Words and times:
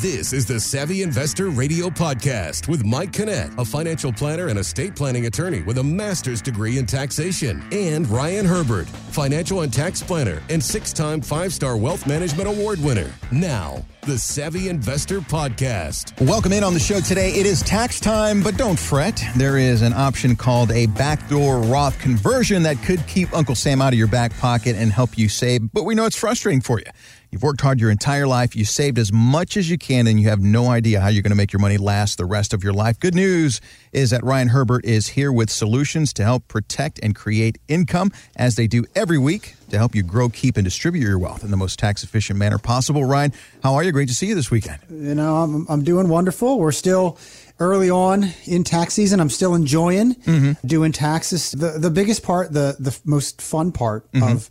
This 0.00 0.32
is 0.32 0.46
the 0.46 0.58
Savvy 0.58 1.02
Investor 1.02 1.50
Radio 1.50 1.90
Podcast 1.90 2.68
with 2.68 2.86
Mike 2.86 3.12
Kinnett, 3.12 3.58
a 3.58 3.64
financial 3.66 4.10
planner 4.10 4.46
and 4.46 4.58
estate 4.58 4.96
planning 4.96 5.26
attorney 5.26 5.60
with 5.60 5.76
a 5.76 5.84
master's 5.84 6.40
degree 6.40 6.78
in 6.78 6.86
taxation, 6.86 7.62
and 7.70 8.08
Ryan 8.08 8.46
Herbert, 8.46 8.88
financial 8.88 9.60
and 9.60 9.70
tax 9.70 10.02
planner 10.02 10.42
and 10.48 10.64
six 10.64 10.94
time 10.94 11.20
five 11.20 11.52
star 11.52 11.76
wealth 11.76 12.06
management 12.06 12.48
award 12.48 12.82
winner. 12.82 13.12
Now, 13.30 13.84
the 14.06 14.16
Savvy 14.16 14.70
Investor 14.70 15.20
Podcast. 15.20 16.18
Welcome 16.26 16.54
in 16.54 16.64
on 16.64 16.72
the 16.72 16.80
show 16.80 17.00
today. 17.00 17.32
It 17.32 17.44
is 17.44 17.62
tax 17.62 18.00
time, 18.00 18.42
but 18.42 18.56
don't 18.56 18.78
fret. 18.78 19.22
There 19.36 19.58
is 19.58 19.82
an 19.82 19.92
option 19.92 20.34
called 20.34 20.70
a 20.70 20.86
backdoor 20.86 21.60
Roth 21.60 21.98
conversion 21.98 22.62
that 22.62 22.82
could 22.82 23.06
keep 23.06 23.36
Uncle 23.36 23.54
Sam 23.54 23.82
out 23.82 23.92
of 23.92 23.98
your 23.98 24.08
back 24.08 24.34
pocket 24.38 24.76
and 24.76 24.90
help 24.90 25.18
you 25.18 25.28
save, 25.28 25.70
but 25.74 25.84
we 25.84 25.94
know 25.94 26.06
it's 26.06 26.16
frustrating 26.16 26.62
for 26.62 26.78
you. 26.78 26.86
You've 27.30 27.44
worked 27.44 27.60
hard 27.60 27.80
your 27.80 27.90
entire 27.92 28.26
life. 28.26 28.56
You 28.56 28.64
saved 28.64 28.98
as 28.98 29.12
much 29.12 29.56
as 29.56 29.70
you 29.70 29.78
can, 29.78 30.08
and 30.08 30.20
you 30.20 30.28
have 30.28 30.40
no 30.40 30.68
idea 30.68 31.00
how 31.00 31.08
you're 31.08 31.22
going 31.22 31.30
to 31.30 31.36
make 31.36 31.52
your 31.52 31.60
money 31.60 31.78
last 31.78 32.18
the 32.18 32.24
rest 32.24 32.52
of 32.52 32.64
your 32.64 32.72
life. 32.72 32.98
Good 32.98 33.14
news 33.14 33.60
is 33.92 34.10
that 34.10 34.24
Ryan 34.24 34.48
Herbert 34.48 34.84
is 34.84 35.08
here 35.08 35.32
with 35.32 35.48
solutions 35.48 36.12
to 36.14 36.24
help 36.24 36.48
protect 36.48 36.98
and 37.02 37.14
create 37.14 37.58
income 37.68 38.10
as 38.34 38.56
they 38.56 38.66
do 38.66 38.84
every 38.96 39.18
week 39.18 39.54
to 39.70 39.78
help 39.78 39.94
you 39.94 40.02
grow, 40.02 40.28
keep, 40.28 40.56
and 40.56 40.64
distribute 40.64 41.02
your 41.02 41.20
wealth 41.20 41.44
in 41.44 41.52
the 41.52 41.56
most 41.56 41.78
tax 41.78 42.02
efficient 42.02 42.36
manner 42.36 42.58
possible. 42.58 43.04
Ryan, 43.04 43.32
how 43.62 43.74
are 43.74 43.84
you? 43.84 43.92
Great 43.92 44.08
to 44.08 44.14
see 44.14 44.26
you 44.26 44.34
this 44.34 44.50
weekend. 44.50 44.80
You 44.90 45.14
know, 45.14 45.36
I'm, 45.36 45.66
I'm 45.68 45.84
doing 45.84 46.08
wonderful. 46.08 46.58
We're 46.58 46.72
still 46.72 47.16
early 47.60 47.90
on 47.90 48.26
in 48.46 48.64
tax 48.64 48.94
season. 48.94 49.20
I'm 49.20 49.30
still 49.30 49.54
enjoying 49.54 50.14
mm-hmm. 50.16 50.66
doing 50.66 50.90
taxes. 50.90 51.52
The 51.52 51.78
the 51.78 51.90
biggest 51.90 52.24
part, 52.24 52.52
the 52.52 52.74
the 52.80 52.98
most 53.04 53.40
fun 53.40 53.70
part 53.70 54.10
mm-hmm. 54.10 54.24
of 54.24 54.50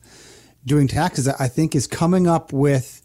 doing 0.66 0.88
taxes, 0.88 1.28
I 1.28 1.48
think, 1.48 1.76
is 1.76 1.88
coming 1.88 2.28
up 2.28 2.54
with 2.54 3.00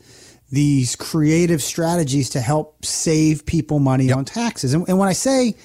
these 0.50 0.94
creative 0.96 1.62
strategies 1.62 2.30
to 2.30 2.40
help 2.40 2.84
save 2.84 3.44
people 3.46 3.78
money 3.78 4.06
yep. 4.06 4.18
on 4.18 4.24
taxes. 4.24 4.74
And, 4.74 4.88
and 4.88 4.98
when 4.98 5.08
I 5.08 5.12
say 5.12 5.56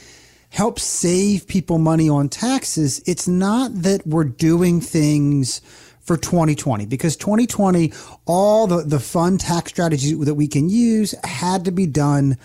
help 0.50 0.80
save 0.80 1.47
people 1.47 1.78
money 1.78 2.09
on 2.09 2.30
taxes, 2.30 3.02
it's 3.05 3.28
not 3.28 3.72
that 3.73 4.05
we're 4.08 4.23
doing 4.23 4.81
things 4.81 5.61
for 6.02 6.17
2020 6.17 6.88
because 6.88 7.16
2020, 7.17 7.94
all 8.25 8.66
the, 8.66 8.83
the 8.83 9.00
fun 9.00 9.38
tax 9.38 9.69
strategies 9.69 10.17
that 10.19 10.33
we 10.33 10.47
can 10.47 10.69
use 10.69 11.13
had 11.23 11.66
to 11.66 11.72
be 11.72 11.85
done 11.85 12.38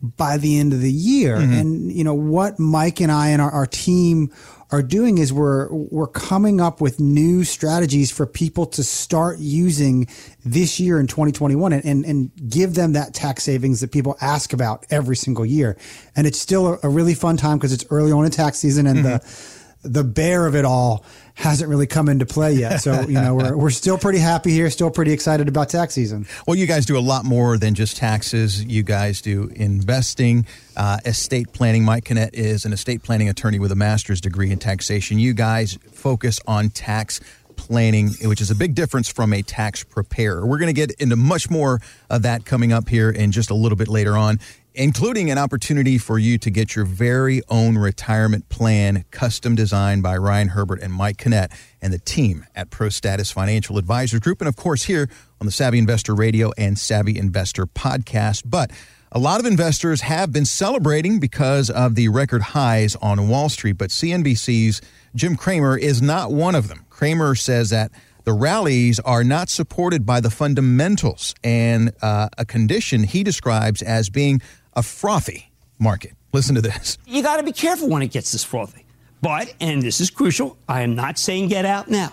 by 0.00 0.36
the 0.36 0.58
end 0.58 0.72
of 0.72 0.80
the 0.80 0.92
year. 0.92 1.36
Mm-hmm. 1.36 1.52
And, 1.52 1.92
you 1.92 2.04
know, 2.04 2.14
what 2.14 2.60
Mike 2.60 3.00
and 3.00 3.10
I 3.10 3.30
and 3.30 3.42
our, 3.42 3.50
our 3.50 3.66
team 3.66 4.32
are 4.70 4.82
doing 4.82 5.18
is 5.18 5.32
we're 5.32 5.72
we're 5.72 6.06
coming 6.06 6.60
up 6.60 6.80
with 6.80 7.00
new 7.00 7.42
strategies 7.44 8.10
for 8.10 8.26
people 8.26 8.66
to 8.66 8.84
start 8.84 9.38
using 9.38 10.06
this 10.44 10.78
year 10.78 11.00
in 11.00 11.06
2021 11.06 11.72
and, 11.72 11.84
and, 11.84 12.04
and 12.04 12.30
give 12.50 12.74
them 12.74 12.92
that 12.92 13.14
tax 13.14 13.44
savings 13.44 13.80
that 13.80 13.92
people 13.92 14.16
ask 14.20 14.52
about 14.52 14.84
every 14.90 15.16
single 15.16 15.46
year. 15.46 15.76
And 16.16 16.26
it's 16.26 16.38
still 16.38 16.74
a, 16.74 16.78
a 16.82 16.88
really 16.88 17.14
fun 17.14 17.36
time 17.36 17.58
because 17.58 17.72
it's 17.72 17.84
early 17.90 18.12
on 18.12 18.24
in 18.24 18.30
tax 18.30 18.58
season 18.58 18.86
and 18.86 18.98
mm-hmm. 18.98 19.08
the 19.08 19.57
the 19.92 20.04
bear 20.04 20.46
of 20.46 20.54
it 20.54 20.64
all 20.64 21.04
hasn't 21.34 21.70
really 21.70 21.86
come 21.86 22.08
into 22.08 22.26
play 22.26 22.52
yet. 22.52 22.78
So, 22.78 23.02
you 23.02 23.14
know, 23.14 23.34
we're, 23.34 23.56
we're 23.56 23.70
still 23.70 23.96
pretty 23.96 24.18
happy 24.18 24.50
here, 24.50 24.68
still 24.70 24.90
pretty 24.90 25.12
excited 25.12 25.46
about 25.46 25.68
tax 25.68 25.94
season. 25.94 26.26
Well, 26.46 26.56
you 26.56 26.66
guys 26.66 26.84
do 26.84 26.98
a 26.98 27.00
lot 27.00 27.24
more 27.24 27.56
than 27.58 27.74
just 27.74 27.96
taxes. 27.96 28.64
You 28.64 28.82
guys 28.82 29.20
do 29.20 29.48
investing, 29.54 30.46
uh, 30.76 30.98
estate 31.04 31.52
planning. 31.52 31.84
Mike 31.84 32.04
Kinnett 32.04 32.34
is 32.34 32.64
an 32.64 32.72
estate 32.72 33.04
planning 33.04 33.28
attorney 33.28 33.60
with 33.60 33.70
a 33.70 33.76
master's 33.76 34.20
degree 34.20 34.50
in 34.50 34.58
taxation. 34.58 35.20
You 35.20 35.32
guys 35.32 35.78
focus 35.92 36.40
on 36.46 36.70
tax 36.70 37.20
planning, 37.54 38.10
which 38.22 38.40
is 38.40 38.50
a 38.50 38.54
big 38.54 38.74
difference 38.74 39.08
from 39.08 39.32
a 39.32 39.42
tax 39.42 39.84
preparer. 39.84 40.46
We're 40.46 40.58
going 40.58 40.74
to 40.74 40.86
get 40.86 40.92
into 41.00 41.16
much 41.16 41.50
more 41.50 41.80
of 42.08 42.22
that 42.22 42.44
coming 42.44 42.72
up 42.72 42.88
here 42.88 43.10
in 43.10 43.32
just 43.32 43.50
a 43.50 43.54
little 43.54 43.76
bit 43.76 43.88
later 43.88 44.16
on 44.16 44.38
including 44.74 45.30
an 45.30 45.38
opportunity 45.38 45.98
for 45.98 46.18
you 46.18 46.38
to 46.38 46.50
get 46.50 46.76
your 46.76 46.84
very 46.84 47.42
own 47.48 47.76
retirement 47.76 48.48
plan 48.48 49.04
custom 49.10 49.54
designed 49.54 50.02
by 50.02 50.16
Ryan 50.16 50.48
Herbert 50.48 50.80
and 50.80 50.92
Mike 50.92 51.16
Kinnett 51.16 51.50
and 51.82 51.92
the 51.92 51.98
team 51.98 52.46
at 52.54 52.70
Pro 52.70 52.88
Status 52.88 53.30
Financial 53.30 53.78
Advisors 53.78 54.20
Group. 54.20 54.40
And 54.40 54.48
of 54.48 54.56
course, 54.56 54.84
here 54.84 55.08
on 55.40 55.46
the 55.46 55.52
Savvy 55.52 55.78
Investor 55.78 56.14
Radio 56.14 56.52
and 56.56 56.78
Savvy 56.78 57.18
Investor 57.18 57.66
podcast. 57.66 58.42
But 58.46 58.70
a 59.10 59.18
lot 59.18 59.40
of 59.40 59.46
investors 59.46 60.02
have 60.02 60.32
been 60.32 60.44
celebrating 60.44 61.18
because 61.18 61.70
of 61.70 61.94
the 61.94 62.08
record 62.08 62.42
highs 62.42 62.94
on 62.96 63.28
Wall 63.28 63.48
Street, 63.48 63.78
but 63.78 63.90
CNBC's 63.90 64.82
Jim 65.14 65.34
Cramer 65.34 65.78
is 65.78 66.02
not 66.02 66.30
one 66.30 66.54
of 66.54 66.68
them. 66.68 66.84
Cramer 66.90 67.34
says 67.34 67.70
that 67.70 67.90
the 68.28 68.34
rallies 68.34 69.00
are 69.00 69.24
not 69.24 69.48
supported 69.48 70.04
by 70.04 70.20
the 70.20 70.28
fundamentals 70.28 71.34
and 71.42 71.90
uh, 72.02 72.28
a 72.36 72.44
condition 72.44 73.02
he 73.02 73.22
describes 73.22 73.80
as 73.80 74.10
being 74.10 74.42
a 74.74 74.82
frothy 74.82 75.50
market. 75.78 76.12
Listen 76.34 76.54
to 76.54 76.60
this. 76.60 76.98
You 77.06 77.22
got 77.22 77.38
to 77.38 77.42
be 77.42 77.52
careful 77.52 77.88
when 77.88 78.02
it 78.02 78.08
gets 78.08 78.32
this 78.32 78.44
frothy. 78.44 78.84
But, 79.22 79.54
and 79.62 79.80
this 79.80 79.98
is 79.98 80.10
crucial, 80.10 80.58
I 80.68 80.82
am 80.82 80.94
not 80.94 81.18
saying 81.18 81.48
get 81.48 81.64
out 81.64 81.88
now. 81.88 82.12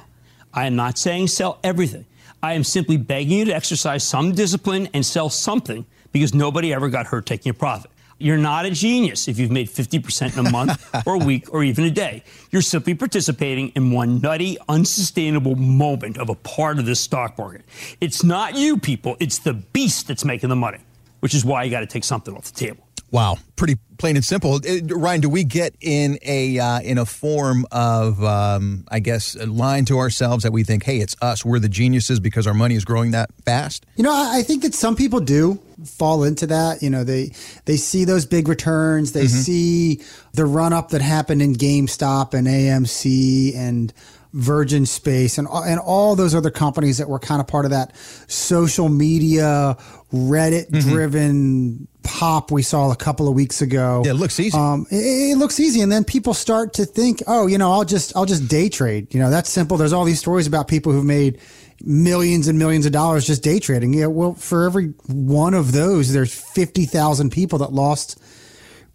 I 0.53 0.67
am 0.67 0.77
not 0.77 0.97
saying 0.97 1.27
sell 1.27 1.59
everything. 1.65 2.05
I 2.41 2.53
am 2.53 2.63
simply 2.63 2.95
begging 2.95 3.39
you 3.39 3.45
to 3.45 3.53
exercise 3.53 4.01
some 4.05 4.31
discipline 4.31 4.87
and 4.93 5.05
sell 5.05 5.29
something 5.29 5.85
because 6.13 6.33
nobody 6.33 6.73
ever 6.73 6.87
got 6.87 7.07
hurt 7.07 7.25
taking 7.25 7.49
a 7.49 7.53
profit. 7.53 7.91
You're 8.17 8.37
not 8.37 8.65
a 8.65 8.71
genius 8.71 9.27
if 9.27 9.37
you've 9.37 9.51
made 9.51 9.67
50% 9.67 10.37
in 10.37 10.45
a 10.45 10.49
month 10.49 10.89
or 11.07 11.15
a 11.15 11.17
week 11.17 11.53
or 11.53 11.63
even 11.63 11.83
a 11.83 11.91
day. 11.91 12.23
You're 12.49 12.61
simply 12.61 12.95
participating 12.95 13.69
in 13.69 13.91
one 13.91 14.21
nutty, 14.21 14.57
unsustainable 14.69 15.55
moment 15.55 16.17
of 16.17 16.29
a 16.29 16.35
part 16.35 16.79
of 16.79 16.85
this 16.85 16.99
stock 16.99 17.37
market. 17.37 17.63
It's 17.99 18.23
not 18.23 18.55
you, 18.55 18.77
people. 18.77 19.17
It's 19.19 19.39
the 19.39 19.53
beast 19.53 20.07
that's 20.07 20.23
making 20.23 20.49
the 20.49 20.55
money 20.55 20.79
which 21.25 21.33
is 21.33 21.43
why 21.43 21.63
you 21.63 21.71
got 21.71 21.79
to 21.79 21.87
take 21.87 22.03
something 22.03 22.35
off 22.35 22.43
the 22.43 22.59
table. 22.67 22.84
Wow, 23.15 23.37
pretty 23.55 23.77
plain 23.97 24.17
and 24.17 24.25
simple. 24.25 24.55
Uh, 24.55 24.93
Ryan, 24.93 25.21
do 25.21 25.29
we 25.29 25.45
get 25.45 25.73
in 25.79 26.19
a 26.21 26.59
uh, 26.59 26.81
in 26.81 26.97
a 26.97 27.05
form 27.05 27.65
of 27.71 28.21
um, 28.21 28.83
I 28.91 28.99
guess 28.99 29.37
lying 29.37 29.85
to 29.85 29.99
ourselves 29.99 30.43
that 30.43 30.51
we 30.51 30.65
think, 30.65 30.83
hey, 30.83 30.99
it's 30.99 31.15
us, 31.21 31.45
we're 31.45 31.59
the 31.59 31.69
geniuses 31.69 32.19
because 32.19 32.45
our 32.45 32.53
money 32.53 32.75
is 32.75 32.83
growing 32.83 33.11
that 33.11 33.29
fast? 33.45 33.85
You 33.95 34.03
know, 34.03 34.11
I 34.13 34.41
think 34.41 34.63
that 34.63 34.73
some 34.73 34.97
people 34.97 35.21
do 35.21 35.61
fall 35.85 36.25
into 36.25 36.45
that. 36.47 36.83
You 36.83 36.89
know, 36.89 37.05
they 37.05 37.31
they 37.63 37.77
see 37.77 38.03
those 38.03 38.25
big 38.25 38.49
returns, 38.49 39.13
they 39.13 39.27
mm-hmm. 39.27 39.37
see 39.37 40.01
the 40.33 40.45
run 40.45 40.73
up 40.73 40.89
that 40.89 41.01
happened 41.01 41.41
in 41.41 41.53
GameStop 41.53 42.33
and 42.33 42.47
AMC 42.47 43.55
and 43.55 43.93
Virgin 44.33 44.85
Space 44.85 45.37
and 45.37 45.47
and 45.47 45.79
all 45.79 46.17
those 46.17 46.35
other 46.35 46.51
companies 46.51 46.97
that 46.97 47.07
were 47.07 47.19
kind 47.19 47.39
of 47.39 47.47
part 47.47 47.63
of 47.63 47.71
that 47.71 47.95
social 48.27 48.89
media 48.89 49.77
Reddit 50.13 50.69
driven 50.69 51.73
mm-hmm. 51.73 51.94
Pop 52.05 52.51
we 52.51 52.61
saw 52.61 52.91
a 52.91 52.95
couple 52.95 53.27
of 53.27 53.33
weeks 53.33 53.61
ago. 53.61 54.03
Yeah, 54.05 54.11
it 54.11 54.15
looks 54.15 54.39
easy. 54.39 54.57
Um, 54.57 54.85
it, 54.91 55.31
it, 55.31 55.37
looks 55.37 55.59
easy, 55.59 55.81
and 55.81 55.91
then 55.91 56.05
people 56.05 56.33
start 56.33 56.73
to 56.75 56.85
think, 56.85 57.21
oh, 57.27 57.47
you 57.47 57.57
know, 57.57 57.71
I'll 57.71 57.83
just 57.83 58.15
I'll 58.15 58.25
just 58.25 58.47
day 58.47 58.69
trade. 58.69 59.13
You 59.13 59.19
know, 59.19 59.29
that's 59.29 59.49
simple. 59.49 59.75
There's 59.75 59.91
all 59.91 60.05
these 60.05 60.19
stories 60.19 60.47
about 60.47 60.67
people 60.67 60.91
who've 60.91 61.03
made 61.03 61.41
millions 61.81 62.47
and 62.47 62.57
millions 62.57 62.85
of 62.85 62.91
dollars 62.91 63.25
just 63.27 63.43
day 63.43 63.59
trading. 63.59 63.93
Yeah, 63.93 64.05
well, 64.05 64.35
for 64.35 64.65
every 64.65 64.93
one 65.07 65.53
of 65.53 65.71
those, 65.71 66.13
there's 66.13 66.33
fifty 66.33 66.85
thousand 66.85 67.31
people 67.31 67.59
that 67.59 67.73
lost 67.73 68.19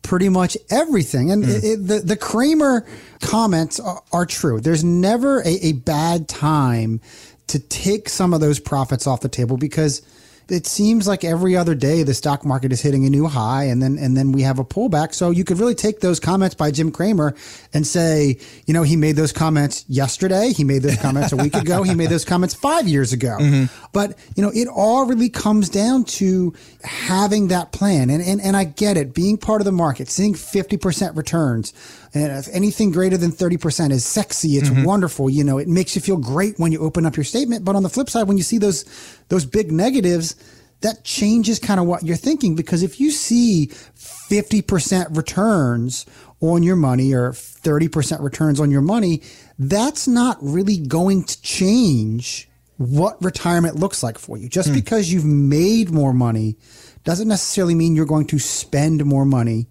pretty 0.02 0.28
much 0.28 0.56
everything. 0.70 1.30
And 1.30 1.44
mm. 1.44 1.58
it, 1.58 1.64
it, 1.64 1.86
the, 1.86 1.98
the 1.98 2.16
Cramer 2.16 2.86
comments 3.20 3.78
are, 3.78 4.02
are 4.12 4.24
true. 4.24 4.60
There's 4.60 4.82
never 4.82 5.40
a, 5.40 5.58
a 5.62 5.72
bad 5.72 6.26
time 6.26 7.02
to 7.48 7.58
take 7.58 8.08
some 8.08 8.32
of 8.32 8.40
those 8.40 8.60
profits 8.60 9.06
off 9.06 9.20
the 9.20 9.28
table 9.28 9.56
because– 9.56 10.00
it 10.50 10.66
seems 10.66 11.06
like 11.06 11.24
every 11.24 11.56
other 11.56 11.74
day 11.74 12.02
the 12.02 12.14
stock 12.14 12.44
market 12.44 12.72
is 12.72 12.80
hitting 12.80 13.06
a 13.06 13.10
new 13.10 13.26
high 13.26 13.64
and 13.64 13.82
then 13.82 13.98
and 13.98 14.16
then 14.16 14.32
we 14.32 14.42
have 14.42 14.58
a 14.58 14.64
pullback. 14.64 15.14
So 15.14 15.30
you 15.30 15.44
could 15.44 15.58
really 15.58 15.74
take 15.74 16.00
those 16.00 16.20
comments 16.20 16.54
by 16.54 16.70
Jim 16.70 16.90
Cramer 16.90 17.34
and 17.72 17.86
say, 17.86 18.38
you 18.66 18.74
know, 18.74 18.82
he 18.82 18.96
made 18.96 19.16
those 19.16 19.32
comments 19.32 19.84
yesterday, 19.88 20.52
he 20.52 20.64
made 20.64 20.82
those 20.82 20.96
comments 20.96 21.32
a 21.32 21.36
week 21.36 21.54
ago, 21.54 21.82
he 21.82 21.94
made 21.94 22.10
those 22.10 22.24
comments 22.24 22.54
5 22.54 22.88
years 22.88 23.12
ago. 23.12 23.36
Mm-hmm. 23.40 23.64
But, 23.92 24.18
you 24.36 24.42
know, 24.42 24.50
it 24.54 24.68
all 24.68 25.06
really 25.06 25.28
comes 25.28 25.68
down 25.68 26.04
to 26.04 26.54
having 26.84 27.48
that 27.48 27.72
plan. 27.72 28.10
And 28.10 28.22
and 28.22 28.40
and 28.40 28.56
I 28.56 28.64
get 28.64 28.96
it, 28.96 29.14
being 29.14 29.36
part 29.38 29.60
of 29.60 29.64
the 29.64 29.72
market, 29.72 30.08
seeing 30.08 30.34
50% 30.34 31.16
returns, 31.16 31.72
and 32.12 32.32
if 32.32 32.48
anything 32.52 32.90
greater 32.90 33.16
than 33.16 33.30
30% 33.30 33.92
is 33.92 34.04
sexy, 34.04 34.56
it's 34.56 34.68
mm-hmm. 34.68 34.84
wonderful. 34.84 35.30
You 35.30 35.44
know, 35.44 35.58
it 35.58 35.68
makes 35.68 35.94
you 35.94 36.02
feel 36.02 36.16
great 36.16 36.58
when 36.58 36.72
you 36.72 36.80
open 36.80 37.06
up 37.06 37.16
your 37.16 37.24
statement. 37.24 37.64
But 37.64 37.76
on 37.76 37.84
the 37.84 37.88
flip 37.88 38.10
side, 38.10 38.24
when 38.24 38.36
you 38.36 38.42
see 38.42 38.58
those, 38.58 38.84
those 39.28 39.44
big 39.44 39.70
negatives, 39.70 40.34
that 40.80 41.04
changes 41.04 41.58
kind 41.58 41.78
of 41.78 41.86
what 41.86 42.02
you're 42.02 42.16
thinking. 42.16 42.56
Because 42.56 42.82
if 42.82 42.98
you 42.98 43.12
see 43.12 43.68
50% 43.68 45.16
returns 45.16 46.04
on 46.40 46.62
your 46.62 46.76
money 46.76 47.12
or 47.12 47.30
30% 47.30 48.20
returns 48.22 48.58
on 48.58 48.70
your 48.70 48.80
money, 48.80 49.22
that's 49.58 50.08
not 50.08 50.38
really 50.40 50.78
going 50.78 51.22
to 51.24 51.40
change 51.42 52.48
what 52.78 53.22
retirement 53.22 53.76
looks 53.76 54.02
like 54.02 54.18
for 54.18 54.36
you. 54.38 54.48
Just 54.48 54.70
mm. 54.70 54.74
because 54.74 55.12
you've 55.12 55.24
made 55.24 55.90
more 55.90 56.14
money 56.14 56.56
doesn't 57.04 57.28
necessarily 57.28 57.74
mean 57.74 57.94
you're 57.94 58.06
going 58.06 58.26
to 58.26 58.38
spend 58.38 59.04
more 59.04 59.24
money 59.24 59.68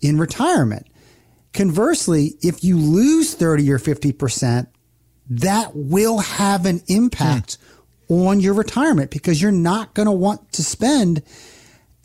in 0.00 0.18
retirement. 0.18 0.86
Conversely, 1.56 2.34
if 2.42 2.62
you 2.62 2.76
lose 2.76 3.34
30 3.34 3.72
or 3.72 3.78
50%, 3.78 4.66
that 5.30 5.70
will 5.74 6.18
have 6.18 6.66
an 6.66 6.82
impact 6.86 7.56
mm. 8.10 8.28
on 8.28 8.40
your 8.40 8.52
retirement 8.52 9.10
because 9.10 9.40
you're 9.40 9.50
not 9.50 9.94
going 9.94 10.04
to 10.04 10.12
want 10.12 10.52
to 10.52 10.62
spend 10.62 11.22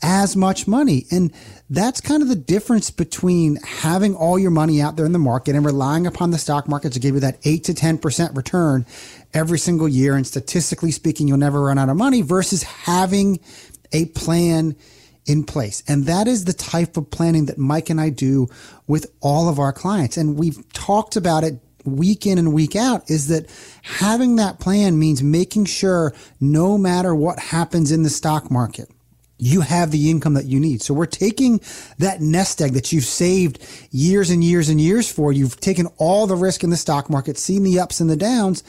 as 0.02 0.34
much 0.34 0.66
money. 0.66 1.04
And 1.10 1.32
that's 1.68 2.00
kind 2.00 2.22
of 2.22 2.30
the 2.30 2.34
difference 2.34 2.90
between 2.90 3.56
having 3.56 4.16
all 4.16 4.38
your 4.38 4.50
money 4.50 4.80
out 4.80 4.96
there 4.96 5.04
in 5.04 5.12
the 5.12 5.18
market 5.18 5.54
and 5.54 5.66
relying 5.66 6.06
upon 6.06 6.30
the 6.30 6.38
stock 6.38 6.66
market 6.66 6.94
to 6.94 6.98
give 6.98 7.14
you 7.14 7.20
that 7.20 7.38
8 7.44 7.62
to 7.64 7.74
10% 7.74 8.34
return 8.34 8.86
every 9.34 9.58
single 9.58 9.86
year. 9.86 10.16
And 10.16 10.26
statistically 10.26 10.92
speaking, 10.92 11.28
you'll 11.28 11.36
never 11.36 11.60
run 11.60 11.76
out 11.76 11.90
of 11.90 11.96
money 11.98 12.22
versus 12.22 12.62
having 12.62 13.38
a 13.92 14.06
plan 14.06 14.76
in 15.26 15.44
place. 15.44 15.82
And 15.86 16.06
that 16.06 16.26
is 16.26 16.44
the 16.44 16.52
type 16.52 16.96
of 16.96 17.10
planning 17.10 17.46
that 17.46 17.58
Mike 17.58 17.90
and 17.90 18.00
I 18.00 18.10
do 18.10 18.48
with 18.86 19.06
all 19.20 19.48
of 19.48 19.58
our 19.58 19.72
clients. 19.72 20.16
And 20.16 20.38
we've 20.38 20.70
talked 20.72 21.16
about 21.16 21.44
it 21.44 21.60
week 21.84 22.26
in 22.26 22.38
and 22.38 22.52
week 22.52 22.76
out 22.76 23.10
is 23.10 23.28
that 23.28 23.46
having 23.82 24.36
that 24.36 24.60
plan 24.60 24.98
means 24.98 25.22
making 25.22 25.64
sure 25.64 26.14
no 26.40 26.78
matter 26.78 27.14
what 27.14 27.38
happens 27.38 27.90
in 27.90 28.02
the 28.02 28.10
stock 28.10 28.50
market, 28.50 28.88
you 29.38 29.60
have 29.62 29.90
the 29.90 30.08
income 30.08 30.34
that 30.34 30.44
you 30.44 30.60
need. 30.60 30.82
So 30.82 30.94
we're 30.94 31.06
taking 31.06 31.60
that 31.98 32.20
nest 32.20 32.62
egg 32.62 32.74
that 32.74 32.92
you've 32.92 33.04
saved 33.04 33.58
years 33.90 34.30
and 34.30 34.42
years 34.44 34.68
and 34.68 34.80
years 34.80 35.10
for. 35.10 35.32
You've 35.32 35.58
taken 35.60 35.88
all 35.98 36.28
the 36.28 36.36
risk 36.36 36.62
in 36.62 36.70
the 36.70 36.76
stock 36.76 37.10
market, 37.10 37.36
seen 37.38 37.64
the 37.64 37.80
ups 37.80 37.98
and 38.00 38.08
the 38.08 38.16
downs. 38.16 38.62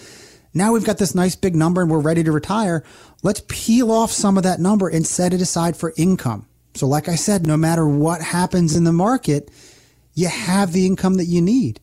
Now 0.54 0.72
we've 0.72 0.86
got 0.86 0.98
this 0.98 1.16
nice 1.16 1.36
big 1.36 1.56
number 1.56 1.82
and 1.82 1.90
we're 1.90 2.00
ready 2.00 2.24
to 2.24 2.32
retire. 2.32 2.84
Let's 3.24 3.42
peel 3.48 3.92
off 3.92 4.12
some 4.12 4.38
of 4.38 4.44
that 4.44 4.60
number 4.60 4.88
and 4.88 5.06
set 5.06 5.34
it 5.34 5.42
aside 5.42 5.76
for 5.76 5.94
income. 5.98 6.48
So 6.76 6.88
like 6.88 7.10
I 7.10 7.16
said, 7.16 7.48
no 7.48 7.58
matter 7.58 7.88
what 7.88 8.22
happens 8.22 8.76
in 8.76 8.84
the 8.84 8.94
market, 8.94 9.50
you 10.14 10.28
have 10.28 10.74
the 10.74 10.86
income 10.86 11.16
that 11.16 11.26
you 11.26 11.42
need. 11.42 11.80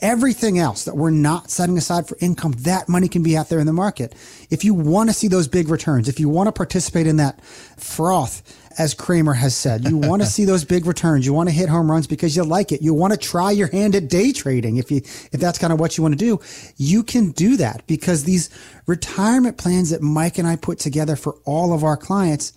Everything 0.00 0.58
else 0.58 0.84
that 0.84 0.96
we're 0.96 1.10
not 1.10 1.50
setting 1.50 1.76
aside 1.76 2.08
for 2.08 2.16
income, 2.20 2.52
that 2.60 2.88
money 2.88 3.06
can 3.06 3.22
be 3.22 3.36
out 3.36 3.48
there 3.48 3.58
in 3.58 3.66
the 3.66 3.72
market. 3.72 4.14
If 4.48 4.64
you 4.64 4.72
want 4.72 5.10
to 5.10 5.14
see 5.14 5.28
those 5.28 5.46
big 5.46 5.68
returns, 5.68 6.08
if 6.08 6.18
you 6.18 6.28
want 6.28 6.46
to 6.48 6.52
participate 6.52 7.06
in 7.06 7.16
that 7.16 7.44
froth, 7.44 8.42
as 8.78 8.94
Cramer 8.94 9.34
has 9.34 9.54
said, 9.54 9.88
you 9.88 9.96
want 9.96 10.22
to 10.22 10.26
see 10.26 10.44
those 10.44 10.64
big 10.64 10.86
returns. 10.86 11.26
You 11.26 11.32
want 11.32 11.48
to 11.48 11.54
hit 11.54 11.68
home 11.68 11.90
runs 11.90 12.06
because 12.06 12.36
you 12.36 12.44
like 12.44 12.70
it. 12.72 12.82
You 12.82 12.94
want 12.94 13.12
to 13.12 13.18
try 13.18 13.50
your 13.50 13.68
hand 13.68 13.94
at 13.94 14.08
day 14.08 14.32
trading. 14.32 14.76
If 14.76 14.90
you, 14.90 14.98
if 14.98 15.40
that's 15.40 15.58
kind 15.58 15.72
of 15.72 15.80
what 15.80 15.96
you 15.96 16.02
want 16.02 16.18
to 16.18 16.24
do, 16.24 16.40
you 16.76 17.02
can 17.02 17.32
do 17.32 17.56
that 17.56 17.86
because 17.86 18.24
these 18.24 18.48
retirement 18.86 19.58
plans 19.58 19.90
that 19.90 20.02
Mike 20.02 20.38
and 20.38 20.46
I 20.46 20.56
put 20.56 20.78
together 20.78 21.16
for 21.16 21.34
all 21.44 21.72
of 21.72 21.82
our 21.82 21.96
clients, 21.96 22.52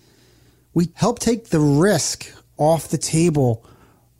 we 0.72 0.88
help 0.94 1.18
take 1.18 1.48
the 1.48 1.60
risk 1.60 2.32
off 2.56 2.88
the 2.88 2.98
table 2.98 3.64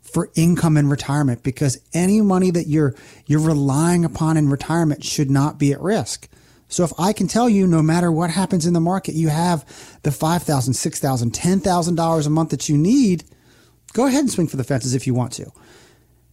for 0.01 0.29
income 0.35 0.77
in 0.77 0.89
retirement 0.89 1.43
because 1.43 1.79
any 1.93 2.21
money 2.21 2.51
that 2.51 2.67
you're 2.67 2.95
you're 3.25 3.39
relying 3.39 4.05
upon 4.05 4.37
in 4.37 4.49
retirement 4.49 5.03
should 5.03 5.29
not 5.29 5.57
be 5.57 5.73
at 5.73 5.81
risk. 5.81 6.29
So 6.67 6.83
if 6.83 6.91
I 6.97 7.13
can 7.13 7.27
tell 7.27 7.47
you 7.47 7.67
no 7.67 7.81
matter 7.81 8.11
what 8.11 8.31
happens 8.31 8.65
in 8.65 8.73
the 8.73 8.79
market, 8.79 9.15
you 9.15 9.29
have 9.29 9.65
the 10.03 10.09
$5,000, 10.09 10.45
$6,000, 10.45 11.31
$10,000 11.31 12.25
a 12.25 12.29
month 12.29 12.49
that 12.49 12.67
you 12.69 12.77
need, 12.77 13.23
go 13.93 14.07
ahead 14.07 14.21
and 14.21 14.31
swing 14.31 14.47
for 14.47 14.57
the 14.57 14.63
fences 14.63 14.93
if 14.93 15.05
you 15.05 15.13
want 15.13 15.33
to. 15.33 15.51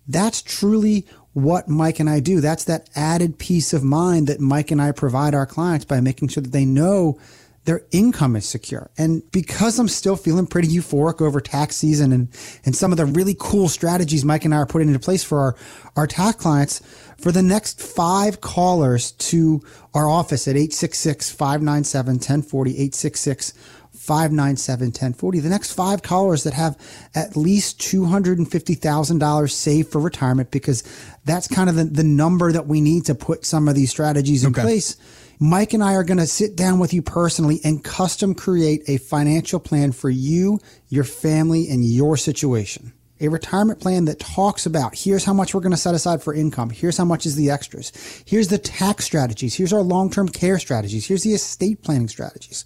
That's 0.09 0.43
truly 0.43 1.07
what 1.33 1.69
Mike 1.69 2.01
and 2.01 2.11
I 2.11 2.21
do. 2.21 2.41
That's 2.41 2.65
that 2.65 2.91
added 2.95 3.39
peace 3.39 3.73
of 3.73 3.85
mind 3.85 4.27
that 4.27 4.41
Mike 4.41 4.71
and 4.71 4.83
I 4.83 4.93
provide 4.93 5.35
our 5.35 5.47
clients 5.47 5.85
by 5.85 6.01
making 6.01 6.29
sure 6.29 6.43
that 6.43 6.53
they 6.53 6.65
know 6.65 7.19
their 7.65 7.83
income 7.93 8.35
is 8.35 8.45
secure. 8.45 8.91
And 8.99 9.23
because 9.31 9.79
I'm 9.79 9.87
still 9.89 10.17
feeling 10.17 10.49
pretty 10.49 10.67
euphoric 10.69 11.21
over 11.21 11.41
tax 11.41 11.77
season 11.77 12.11
and, 12.13 12.29
and 12.65 12.75
some 12.75 12.91
of 12.91 12.99
the 12.99 13.07
really 13.07 13.37
cool 13.39 13.69
strategies 13.69 14.25
Mike 14.25 14.45
and 14.45 14.53
I 14.53 14.57
are 14.59 14.67
putting 14.67 14.89
into 14.89 14.99
place 14.99 15.23
for 15.23 15.39
our, 15.39 15.55
our 15.97 16.09
tax 16.09 16.43
clients, 16.43 16.83
for 17.19 17.31
the 17.31 17.43
next 17.43 17.81
five 17.81 18.41
callers 18.41 19.13
to 19.13 19.63
our 19.95 20.09
office 20.09 20.49
at 20.49 20.57
866-597-1040, 20.57 22.51
866 22.51 23.53
597 23.93 24.89
1040. 24.89 25.39
The 25.39 25.49
next 25.49 25.75
five 25.75 26.03
callers 26.03 26.43
that 26.43 26.55
have 26.55 26.77
at 27.15 27.37
least 27.37 27.81
$250,000 27.81 29.51
saved 29.51 29.93
for 29.93 30.01
retirement, 30.01 30.51
because 30.51 30.83
that's 31.25 31.47
kind 31.47 31.71
of 31.71 31.77
the, 31.77 31.85
the 31.85 32.03
number 32.03 32.51
that 32.51 32.67
we 32.67 32.81
need 32.81 33.05
to 33.05 33.15
put 33.15 33.45
some 33.45 33.69
of 33.69 33.77
these 33.77 33.91
strategies 33.91 34.43
in 34.43 34.51
okay. 34.51 34.63
place 34.63 34.97
Mike 35.43 35.73
and 35.73 35.83
I 35.83 35.95
are 35.95 36.05
going 36.05 36.19
to 36.19 36.27
sit 36.29 36.55
down 36.55 36.79
with 36.79 36.95
you 36.95 37.03
personally 37.03 37.61
and 37.65 37.83
custom 37.83 38.33
create 38.33 38.85
a 38.87 38.99
financial 38.99 39.59
plan 39.59 39.91
for 39.91 40.09
you, 40.09 40.61
your 40.89 41.03
family, 41.03 41.69
and 41.69 41.85
your 41.85 42.17
situation. 42.17 42.93
A 43.21 43.27
retirement 43.27 43.81
plan 43.81 44.05
that 44.05 44.21
talks 44.21 44.67
about 44.67 44.95
here's 44.97 45.25
how 45.25 45.33
much 45.33 45.53
we're 45.53 45.61
going 45.61 45.73
to 45.73 45.77
set 45.77 45.97
aside 45.97 46.23
for 46.23 46.33
income. 46.33 46.71
Here's 46.71 46.97
how 46.97 47.05
much 47.05 47.27
is 47.27 47.35
the 47.35 47.51
extras. 47.51 47.91
Here's 48.25 48.47
the 48.47 48.59
tax 48.59 49.05
strategies. 49.05 49.57
Here's 49.57 49.73
our 49.73 49.83
long-term 49.83 50.29
care 50.29 50.61
strategies. 50.61 51.09
Here's 51.09 51.25
the 51.25 51.35
estate 51.35 51.83
planning 51.83 52.07
strategies. 52.07 52.65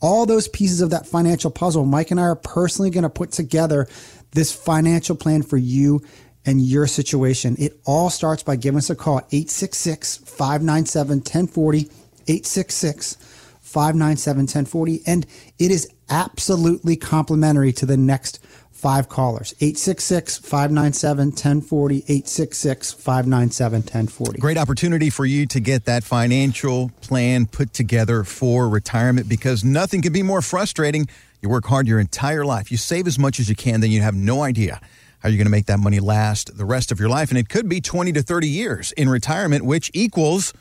All 0.00 0.24
those 0.24 0.48
pieces 0.48 0.80
of 0.80 0.88
that 0.90 1.06
financial 1.06 1.50
puzzle, 1.50 1.84
Mike 1.84 2.10
and 2.10 2.18
I 2.18 2.22
are 2.22 2.36
personally 2.36 2.88
going 2.88 3.02
to 3.02 3.10
put 3.10 3.32
together 3.32 3.86
this 4.32 4.50
financial 4.50 5.14
plan 5.14 5.42
for 5.42 5.58
you 5.58 6.00
and 6.46 6.62
your 6.62 6.86
situation. 6.86 7.56
It 7.58 7.78
all 7.84 8.08
starts 8.08 8.42
by 8.42 8.56
giving 8.56 8.78
us 8.78 8.88
a 8.88 8.96
call 8.96 9.18
at 9.18 9.26
866 9.30 10.18
597 10.18 11.18
1040 11.18 11.90
866 12.26 13.16
597 13.60 14.42
1040. 14.42 15.00
And 15.06 15.26
it 15.58 15.70
is 15.70 15.88
absolutely 16.08 16.96
complimentary 16.96 17.72
to 17.72 17.86
the 17.86 17.96
next 17.96 18.44
five 18.84 19.08
callers. 19.08 19.54
866 19.60 20.38
597 20.38 21.28
1040 21.28 21.96
866 21.96 22.92
597 22.92 23.80
1040 23.80 24.38
great 24.40 24.58
opportunity 24.58 25.08
for 25.08 25.24
you 25.24 25.46
to 25.46 25.58
get 25.58 25.86
that 25.86 26.04
financial 26.04 26.90
plan 27.00 27.46
put 27.46 27.72
together 27.72 28.24
for 28.24 28.68
retirement 28.68 29.26
because 29.26 29.64
nothing 29.64 30.02
can 30.02 30.12
be 30.12 30.22
more 30.22 30.42
frustrating. 30.42 31.08
You 31.40 31.48
work 31.48 31.64
hard 31.64 31.88
your 31.88 31.98
entire 31.98 32.44
life. 32.44 32.70
You 32.70 32.76
save 32.76 33.06
as 33.06 33.18
much 33.18 33.40
as 33.40 33.48
you 33.48 33.56
can 33.56 33.80
then 33.80 33.90
you 33.90 34.02
have 34.02 34.14
no 34.14 34.42
idea 34.42 34.80
how 35.20 35.30
you're 35.30 35.38
going 35.38 35.46
to 35.46 35.50
make 35.50 35.66
that 35.66 35.80
money 35.80 35.98
last 35.98 36.54
the 36.58 36.66
rest 36.66 36.92
of 36.92 37.00
your 37.00 37.08
life. 37.08 37.30
And 37.30 37.38
it 37.38 37.48
could 37.48 37.70
be 37.70 37.80
20 37.80 38.12
to 38.12 38.22
30 38.22 38.48
years 38.48 38.92
in 38.92 39.08
retirement 39.08 39.64
which 39.64 39.90
equals 39.94 40.52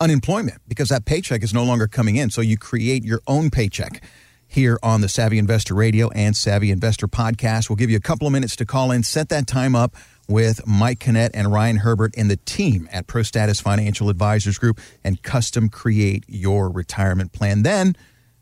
unemployment 0.00 0.60
because 0.66 0.88
that 0.88 1.04
paycheck 1.04 1.42
is 1.42 1.52
no 1.52 1.62
longer 1.62 1.86
coming 1.86 2.16
in. 2.16 2.30
So 2.30 2.40
you 2.40 2.56
create 2.56 3.04
your 3.04 3.20
own 3.26 3.50
paycheck 3.50 4.02
here 4.48 4.78
on 4.82 5.00
the 5.00 5.08
Savvy 5.08 5.38
Investor 5.38 5.74
Radio 5.74 6.08
and 6.10 6.36
Savvy 6.36 6.70
Investor 6.70 7.06
podcast. 7.06 7.68
We'll 7.68 7.76
give 7.76 7.90
you 7.90 7.96
a 7.96 8.00
couple 8.00 8.26
of 8.26 8.32
minutes 8.32 8.56
to 8.56 8.66
call 8.66 8.90
in, 8.90 9.04
set 9.04 9.28
that 9.28 9.46
time 9.46 9.76
up 9.76 9.94
with 10.26 10.66
Mike 10.66 10.98
Kinnett 11.00 11.30
and 11.34 11.52
Ryan 11.52 11.78
Herbert 11.78 12.14
and 12.16 12.30
the 12.30 12.36
team 12.36 12.88
at 12.90 13.06
ProStatus 13.06 13.62
Financial 13.62 14.08
Advisors 14.08 14.58
Group 14.58 14.80
and 15.04 15.22
custom 15.22 15.68
create 15.68 16.24
your 16.26 16.68
retirement 16.68 17.32
plan. 17.32 17.62
Then, 17.62 17.94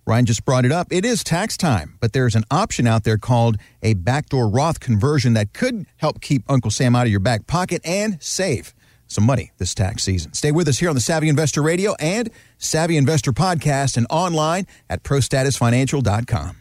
Ryan 0.06 0.24
just 0.24 0.46
brought 0.46 0.64
it 0.64 0.72
up. 0.72 0.86
It 0.90 1.04
is 1.04 1.22
tax 1.22 1.58
time, 1.58 1.98
but 2.00 2.14
there's 2.14 2.34
an 2.34 2.44
option 2.50 2.86
out 2.86 3.04
there 3.04 3.18
called 3.18 3.58
a 3.82 3.92
backdoor 3.92 4.48
Roth 4.48 4.80
conversion 4.80 5.34
that 5.34 5.52
could 5.52 5.84
help 5.96 6.22
keep 6.22 6.42
Uncle 6.48 6.70
Sam 6.70 6.96
out 6.96 7.04
of 7.04 7.10
your 7.10 7.20
back 7.20 7.46
pocket 7.46 7.82
and 7.84 8.16
save 8.22 8.72
some 9.08 9.24
money 9.24 9.50
this 9.58 9.74
tax 9.74 10.04
season. 10.04 10.32
Stay 10.32 10.52
with 10.52 10.68
us 10.68 10.78
here 10.78 10.88
on 10.88 10.94
the 10.94 11.00
Savvy 11.00 11.28
Investor 11.28 11.62
Radio 11.62 11.94
and 11.98 12.30
Savvy 12.58 12.96
Investor 12.96 13.32
Podcast 13.32 13.96
and 13.96 14.06
online 14.10 14.66
at 14.88 15.02
prostatusfinancial.com. 15.02 16.56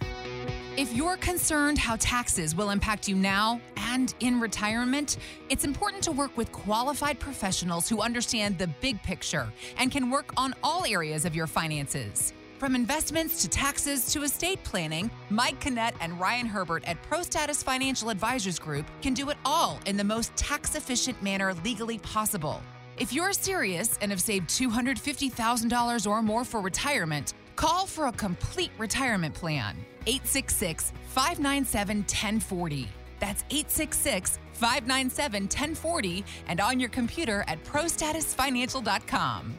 If 0.77 0.93
you're 0.93 1.17
concerned 1.17 1.79
how 1.79 1.95
taxes 1.95 2.55
will 2.55 2.69
impact 2.69 3.07
you 3.07 3.15
now 3.15 3.59
and 3.77 4.13
in 4.19 4.39
retirement, 4.39 5.17
it's 5.49 5.65
important 5.65 6.03
to 6.03 6.11
work 6.11 6.37
with 6.37 6.51
qualified 6.51 7.19
professionals 7.19 7.89
who 7.89 7.99
understand 7.99 8.59
the 8.59 8.67
big 8.67 9.01
picture 9.01 9.51
and 9.79 9.91
can 9.91 10.11
work 10.11 10.31
on 10.37 10.53
all 10.61 10.85
areas 10.85 11.25
of 11.25 11.35
your 11.35 11.47
finances. 11.47 12.31
From 12.57 12.73
investments 12.73 13.43
to 13.43 13.47
taxes 13.47 14.11
to 14.13 14.23
estate 14.23 14.63
planning, 14.63 15.11
Mike 15.29 15.59
Kinnett 15.59 15.93
and 16.01 16.19
Ryan 16.19 16.47
Herbert 16.47 16.83
at 16.87 16.97
ProStatus 17.03 17.63
Financial 17.63 18.09
Advisors 18.09 18.57
Group 18.57 18.87
can 19.03 19.13
do 19.13 19.29
it 19.29 19.37
all 19.45 19.79
in 19.85 19.95
the 19.95 20.03
most 20.03 20.35
tax 20.35 20.73
efficient 20.73 21.21
manner 21.21 21.53
legally 21.63 21.99
possible. 21.99 22.59
If 22.97 23.13
you're 23.13 23.33
serious 23.33 23.99
and 24.01 24.09
have 24.09 24.21
saved 24.21 24.49
$250,000 24.49 26.09
or 26.09 26.23
more 26.23 26.43
for 26.43 26.59
retirement, 26.59 27.35
call 27.55 27.85
for 27.85 28.07
a 28.07 28.11
complete 28.11 28.71
retirement 28.79 29.35
plan. 29.35 29.75
866 30.07 30.93
597 31.09 31.97
1040. 31.97 32.87
That's 33.19 33.43
866 33.51 34.39
597 34.53 35.43
1040 35.43 36.25
and 36.47 36.59
on 36.59 36.79
your 36.79 36.89
computer 36.89 37.45
at 37.47 37.63
prostatusfinancial.com. 37.65 39.53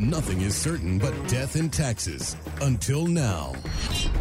Nothing 0.00 0.40
is 0.40 0.56
certain 0.56 0.98
but 0.98 1.12
death 1.28 1.56
and 1.56 1.70
taxes. 1.70 2.34
Until 2.62 3.06
now. 3.06 3.52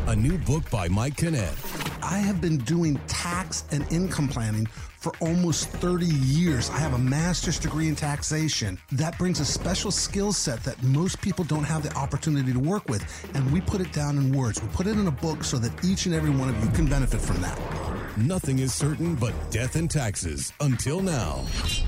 A 0.07 0.15
new 0.15 0.37
book 0.37 0.69
by 0.69 0.89
Mike 0.89 1.15
Kinnett. 1.15 1.55
I 2.03 2.17
have 2.17 2.41
been 2.41 2.57
doing 2.57 2.99
tax 3.07 3.63
and 3.71 3.89
income 3.89 4.27
planning 4.27 4.65
for 4.65 5.13
almost 5.21 5.69
30 5.69 6.05
years. 6.05 6.69
I 6.69 6.79
have 6.79 6.95
a 6.95 6.97
master's 6.97 7.57
degree 7.57 7.87
in 7.87 7.95
taxation. 7.95 8.77
That 8.91 9.17
brings 9.17 9.39
a 9.39 9.45
special 9.45 9.89
skill 9.89 10.33
set 10.33 10.61
that 10.65 10.83
most 10.83 11.21
people 11.21 11.45
don't 11.45 11.63
have 11.63 11.81
the 11.81 11.95
opportunity 11.95 12.51
to 12.51 12.59
work 12.59 12.89
with. 12.89 13.01
And 13.33 13.49
we 13.49 13.61
put 13.61 13.79
it 13.79 13.93
down 13.93 14.17
in 14.17 14.35
words. 14.35 14.61
We 14.61 14.67
put 14.73 14.85
it 14.85 14.97
in 14.97 15.07
a 15.07 15.11
book 15.11 15.45
so 15.45 15.57
that 15.59 15.85
each 15.85 16.07
and 16.07 16.13
every 16.13 16.29
one 16.29 16.49
of 16.49 16.61
you 16.61 16.69
can 16.71 16.87
benefit 16.87 17.21
from 17.21 17.39
that. 17.39 17.57
Nothing 18.19 18.59
is 18.59 18.73
certain 18.73 19.15
but 19.15 19.33
death 19.49 19.77
and 19.77 19.89
taxes 19.89 20.51
until 20.59 20.99
now. 20.99 21.45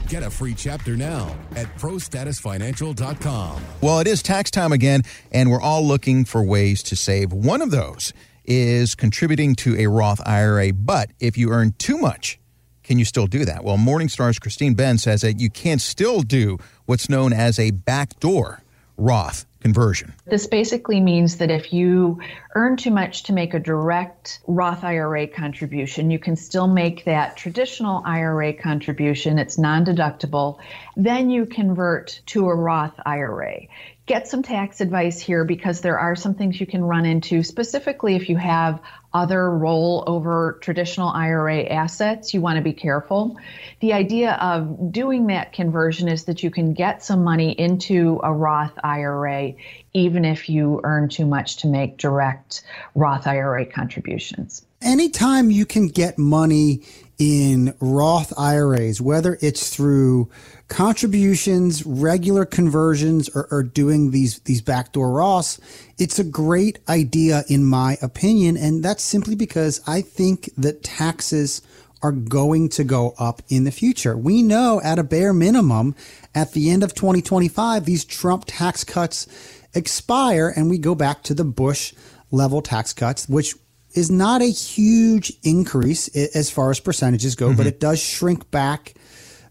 Get 0.07 0.23
a 0.23 0.29
free 0.29 0.53
chapter 0.53 0.95
now 0.95 1.35
at 1.57 1.67
prostatusfinancial.com. 1.77 3.61
Well, 3.81 3.99
it 3.99 4.07
is 4.07 4.23
tax 4.23 4.49
time 4.49 4.71
again, 4.71 5.01
and 5.33 5.51
we're 5.51 5.59
all 5.59 5.85
looking 5.85 6.23
for 6.23 6.41
ways 6.41 6.83
to 6.83 6.95
save. 6.95 7.33
One 7.33 7.61
of 7.61 7.71
those 7.71 8.13
is 8.45 8.95
contributing 8.95 9.55
to 9.55 9.77
a 9.77 9.87
Roth 9.87 10.25
IRA. 10.25 10.71
But 10.71 11.11
if 11.19 11.37
you 11.37 11.49
earn 11.51 11.73
too 11.77 11.97
much, 11.97 12.39
can 12.81 12.97
you 12.97 13.03
still 13.03 13.27
do 13.27 13.43
that? 13.43 13.65
Well, 13.65 13.77
Morningstar's 13.77 14.39
Christine 14.39 14.73
Benz 14.73 15.03
says 15.03 15.21
that 15.21 15.41
you 15.41 15.49
can 15.49 15.79
still 15.79 16.21
do 16.21 16.59
what's 16.85 17.09
known 17.09 17.33
as 17.33 17.59
a 17.59 17.71
backdoor 17.71 18.63
Roth 19.01 19.47
conversion. 19.61 20.13
This 20.25 20.45
basically 20.45 20.99
means 20.99 21.37
that 21.37 21.49
if 21.49 21.73
you 21.73 22.19
earn 22.53 22.77
too 22.77 22.91
much 22.91 23.23
to 23.23 23.33
make 23.33 23.55
a 23.55 23.59
direct 23.59 24.39
Roth 24.45 24.83
IRA 24.83 25.27
contribution, 25.27 26.11
you 26.11 26.19
can 26.19 26.35
still 26.35 26.67
make 26.67 27.05
that 27.05 27.35
traditional 27.35 28.03
IRA 28.05 28.53
contribution. 28.53 29.39
It's 29.39 29.57
non 29.57 29.85
deductible. 29.85 30.59
Then 30.95 31.31
you 31.31 31.47
convert 31.47 32.21
to 32.27 32.47
a 32.47 32.55
Roth 32.55 32.99
IRA 33.03 33.67
get 34.07 34.27
some 34.27 34.43
tax 34.43 34.81
advice 34.81 35.21
here 35.21 35.45
because 35.45 35.79
there 35.79 35.97
are 35.97 36.17
some 36.17 36.33
things 36.33 36.59
you 36.59 36.65
can 36.65 36.83
run 36.83 37.05
into, 37.05 37.43
specifically 37.43 38.15
if 38.15 38.27
you 38.27 38.35
have 38.35 38.81
other 39.13 39.43
rollover 39.49 40.59
traditional 40.61 41.09
IRA 41.09 41.63
assets, 41.63 42.33
you 42.33 42.41
want 42.41 42.57
to 42.57 42.61
be 42.61 42.73
careful. 42.73 43.37
The 43.81 43.93
idea 43.93 44.33
of 44.33 44.91
doing 44.91 45.27
that 45.27 45.53
conversion 45.53 46.07
is 46.07 46.25
that 46.25 46.43
you 46.43 46.51
can 46.51 46.73
get 46.73 47.03
some 47.03 47.23
money 47.23 47.51
into 47.51 48.19
a 48.23 48.33
Roth 48.33 48.77
IRA 48.83 49.53
even 49.93 50.23
if 50.23 50.49
you 50.49 50.79
earn 50.83 51.09
too 51.09 51.25
much 51.25 51.57
to 51.57 51.67
make 51.67 51.97
direct 51.97 52.63
Roth 52.95 53.27
IRA 53.27 53.65
contributions. 53.65 54.65
Anytime 54.81 55.51
you 55.51 55.65
can 55.65 55.87
get 55.87 56.17
money 56.17 56.81
in 57.19 57.75
Roth 57.79 58.33
IRAs, 58.35 58.99
whether 58.99 59.37
it's 59.41 59.69
through 59.69 60.27
contributions, 60.69 61.85
regular 61.85 62.45
conversions, 62.45 63.29
or, 63.29 63.47
or, 63.51 63.61
doing 63.61 64.09
these 64.09 64.39
these 64.39 64.61
backdoor 64.61 65.09
Roths, 65.09 65.59
it's 65.99 66.17
a 66.17 66.23
great 66.23 66.79
idea 66.89 67.43
in 67.47 67.63
my 67.63 67.97
opinion, 68.01 68.57
and 68.57 68.83
that's 68.83 69.03
simply 69.03 69.35
because 69.35 69.81
I 69.85 70.01
think 70.01 70.49
that 70.57 70.83
taxes 70.83 71.61
are 72.01 72.11
going 72.11 72.69
to 72.69 72.83
go 72.83 73.13
up 73.19 73.43
in 73.49 73.65
the 73.65 73.71
future. 73.71 74.17
We 74.17 74.41
know 74.41 74.81
at 74.83 74.97
a 74.97 75.03
bare 75.03 75.33
minimum, 75.33 75.93
at 76.33 76.53
the 76.53 76.71
end 76.71 76.81
of 76.81 76.95
2025, 76.95 77.85
these 77.85 78.03
Trump 78.03 78.45
tax 78.47 78.83
cuts 78.83 79.27
expire, 79.75 80.51
and 80.55 80.71
we 80.71 80.79
go 80.79 80.95
back 80.95 81.21
to 81.23 81.35
the 81.35 81.43
Bush 81.43 81.93
level 82.31 82.63
tax 82.63 82.93
cuts, 82.93 83.29
which 83.29 83.53
is 83.93 84.11
not 84.11 84.41
a 84.41 84.51
huge 84.51 85.33
increase 85.43 86.07
as 86.35 86.49
far 86.49 86.71
as 86.71 86.79
percentages 86.79 87.35
go, 87.35 87.47
mm-hmm. 87.47 87.57
but 87.57 87.67
it 87.67 87.79
does 87.79 88.01
shrink 88.01 88.49
back 88.51 88.93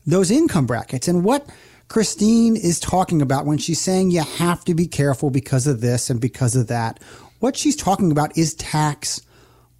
those 0.06 0.30
income 0.30 0.66
brackets. 0.66 1.08
And 1.08 1.24
what 1.24 1.48
Christine 1.88 2.56
is 2.56 2.78
talking 2.78 3.20
about 3.20 3.46
when 3.46 3.58
she's 3.58 3.80
saying 3.80 4.10
you 4.10 4.22
have 4.22 4.64
to 4.64 4.74
be 4.74 4.86
careful 4.86 5.30
because 5.30 5.66
of 5.66 5.80
this 5.80 6.08
and 6.08 6.20
because 6.20 6.56
of 6.56 6.68
that, 6.68 7.02
what 7.40 7.56
she's 7.56 7.76
talking 7.76 8.12
about 8.12 8.36
is 8.36 8.54
tax 8.54 9.20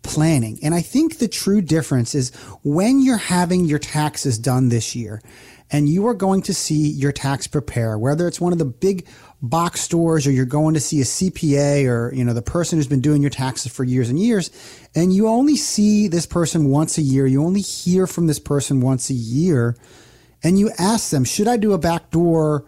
planning. 0.03 0.59
And 0.63 0.75
I 0.75 0.81
think 0.81 1.19
the 1.19 1.29
true 1.29 1.61
difference 1.61 2.15
is 2.15 2.35
when 2.63 3.01
you're 3.01 3.17
having 3.17 3.67
your 3.67 3.79
taxes 3.79 4.39
done 4.39 4.71
this 4.71 4.97
year 4.97 5.23
and 5.71 5.89
you 5.89 6.07
are 6.07 6.15
going 6.15 6.43
to 6.43 6.55
see 6.55 6.89
your 6.89 7.13
tax 7.13 7.47
preparer, 7.47 7.99
whether 7.99 8.27
it's 8.27 8.41
one 8.41 8.53
of 8.53 8.59
the 8.59 8.65
big 8.65 9.07
box 9.43 9.81
stores 9.81 10.27
or 10.27 10.31
you're 10.31 10.45
going 10.45 10.75
to 10.75 10.81
see 10.81 11.01
a 11.01 11.05
CPA 11.05 11.89
or, 11.89 12.13
you 12.15 12.25
know, 12.25 12.35
the 12.35 12.43
person 12.43 12.79
who's 12.79 12.89
been 12.89 13.01
doing 13.01 13.23
your 13.23 13.31
taxes 13.31 13.73
for 13.73 13.85
years 13.85 14.11
and 14.11 14.19
years, 14.19 14.51
and 14.95 15.13
you 15.13 15.29
only 15.29 15.57
see 15.57 16.09
this 16.09 16.27
person 16.27 16.67
once 16.69 16.99
a 16.99 17.03
year, 17.03 17.27
you 17.27 17.43
only 17.43 17.61
hear 17.61 18.07
from 18.07 18.27
this 18.27 18.39
person 18.39 18.81
once 18.81 19.09
a 19.11 19.15
year, 19.15 19.77
and 20.43 20.59
you 20.59 20.71
ask 20.79 21.11
them, 21.11 21.25
should 21.25 21.49
I 21.49 21.57
do 21.57 21.73
a 21.73 21.79
backdoor 21.79 22.65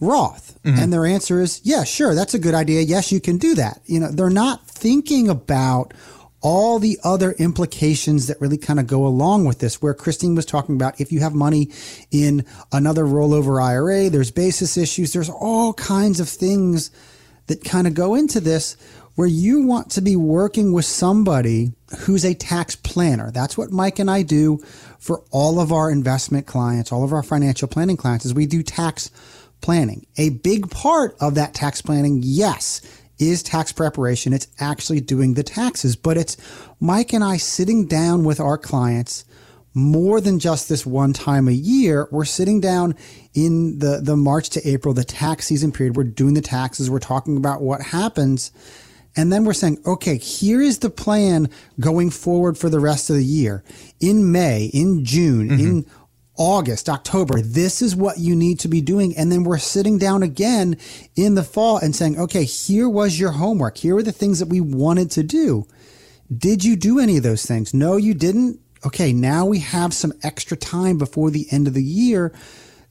Roth? 0.00 0.58
Mm-hmm. 0.62 0.78
And 0.78 0.92
their 0.92 1.06
answer 1.06 1.40
is, 1.40 1.60
yeah, 1.64 1.84
sure, 1.84 2.14
that's 2.14 2.34
a 2.34 2.38
good 2.38 2.54
idea. 2.54 2.82
Yes, 2.82 3.12
you 3.12 3.20
can 3.20 3.38
do 3.38 3.54
that. 3.54 3.80
You 3.86 4.00
know, 4.00 4.10
they're 4.10 4.30
not 4.30 4.66
thinking 4.66 5.28
about 5.28 5.94
all 6.42 6.78
the 6.78 6.98
other 7.04 7.32
implications 7.32 8.26
that 8.26 8.40
really 8.40 8.58
kind 8.58 8.80
of 8.80 8.86
go 8.86 9.06
along 9.06 9.44
with 9.44 9.60
this, 9.60 9.80
where 9.80 9.94
Christine 9.94 10.34
was 10.34 10.44
talking 10.44 10.74
about 10.74 11.00
if 11.00 11.12
you 11.12 11.20
have 11.20 11.34
money 11.34 11.70
in 12.10 12.44
another 12.72 13.04
rollover 13.04 13.62
IRA, 13.62 14.10
there's 14.10 14.30
basis 14.30 14.76
issues, 14.76 15.12
there's 15.12 15.30
all 15.30 15.72
kinds 15.74 16.20
of 16.20 16.28
things 16.28 16.90
that 17.46 17.64
kind 17.64 17.86
of 17.86 17.94
go 17.94 18.14
into 18.14 18.40
this 18.40 18.76
where 19.14 19.28
you 19.28 19.66
want 19.66 19.90
to 19.90 20.00
be 20.00 20.16
working 20.16 20.72
with 20.72 20.84
somebody 20.84 21.72
who's 22.00 22.24
a 22.24 22.34
tax 22.34 22.76
planner. 22.76 23.30
That's 23.30 23.58
what 23.58 23.70
Mike 23.70 23.98
and 23.98 24.10
I 24.10 24.22
do 24.22 24.58
for 24.98 25.22
all 25.30 25.60
of 25.60 25.70
our 25.70 25.90
investment 25.90 26.46
clients, 26.46 26.92
all 26.92 27.04
of 27.04 27.12
our 27.12 27.22
financial 27.22 27.68
planning 27.68 27.96
clients 27.96 28.24
is 28.24 28.32
we 28.32 28.46
do 28.46 28.62
tax 28.62 29.10
planning. 29.60 30.06
A 30.16 30.30
big 30.30 30.70
part 30.70 31.14
of 31.20 31.34
that 31.34 31.54
tax 31.54 31.82
planning, 31.82 32.20
yes, 32.22 32.80
is 33.18 33.42
tax 33.42 33.72
preparation. 33.72 34.32
It's 34.32 34.48
actually 34.58 35.00
doing 35.00 35.34
the 35.34 35.42
taxes, 35.42 35.96
but 35.96 36.16
it's 36.16 36.36
Mike 36.80 37.12
and 37.12 37.22
I 37.22 37.36
sitting 37.36 37.86
down 37.86 38.24
with 38.24 38.40
our 38.40 38.58
clients 38.58 39.24
more 39.74 40.20
than 40.20 40.38
just 40.38 40.68
this 40.68 40.84
one 40.84 41.12
time 41.12 41.48
a 41.48 41.52
year. 41.52 42.08
We're 42.10 42.24
sitting 42.24 42.60
down 42.60 42.94
in 43.34 43.78
the, 43.78 44.00
the 44.02 44.16
March 44.16 44.50
to 44.50 44.68
April, 44.68 44.92
the 44.92 45.04
tax 45.04 45.46
season 45.46 45.72
period. 45.72 45.96
We're 45.96 46.04
doing 46.04 46.34
the 46.34 46.42
taxes. 46.42 46.90
We're 46.90 46.98
talking 46.98 47.36
about 47.36 47.62
what 47.62 47.80
happens. 47.80 48.52
And 49.16 49.32
then 49.32 49.44
we're 49.44 49.52
saying, 49.52 49.78
okay, 49.86 50.16
here 50.16 50.60
is 50.60 50.78
the 50.78 50.90
plan 50.90 51.50
going 51.80 52.10
forward 52.10 52.56
for 52.56 52.70
the 52.70 52.80
rest 52.80 53.10
of 53.10 53.16
the 53.16 53.24
year. 53.24 53.62
In 54.00 54.32
May, 54.32 54.70
in 54.72 55.04
June, 55.04 55.48
mm-hmm. 55.48 55.60
in 55.60 55.86
August, 56.36 56.88
October, 56.88 57.40
this 57.42 57.82
is 57.82 57.94
what 57.94 58.18
you 58.18 58.34
need 58.34 58.58
to 58.60 58.68
be 58.68 58.80
doing. 58.80 59.16
And 59.16 59.30
then 59.30 59.44
we're 59.44 59.58
sitting 59.58 59.98
down 59.98 60.22
again 60.22 60.78
in 61.14 61.34
the 61.34 61.42
fall 61.42 61.76
and 61.78 61.94
saying, 61.94 62.18
okay, 62.18 62.44
here 62.44 62.88
was 62.88 63.20
your 63.20 63.32
homework. 63.32 63.76
Here 63.76 63.96
are 63.96 64.02
the 64.02 64.12
things 64.12 64.38
that 64.38 64.48
we 64.48 64.60
wanted 64.60 65.10
to 65.12 65.22
do. 65.22 65.66
Did 66.34 66.64
you 66.64 66.76
do 66.76 66.98
any 66.98 67.18
of 67.18 67.22
those 67.22 67.44
things? 67.44 67.74
No, 67.74 67.96
you 67.96 68.14
didn't. 68.14 68.60
Okay, 68.84 69.12
now 69.12 69.44
we 69.44 69.58
have 69.60 69.92
some 69.92 70.12
extra 70.22 70.56
time 70.56 70.98
before 70.98 71.30
the 71.30 71.46
end 71.50 71.68
of 71.68 71.74
the 71.74 71.84
year 71.84 72.32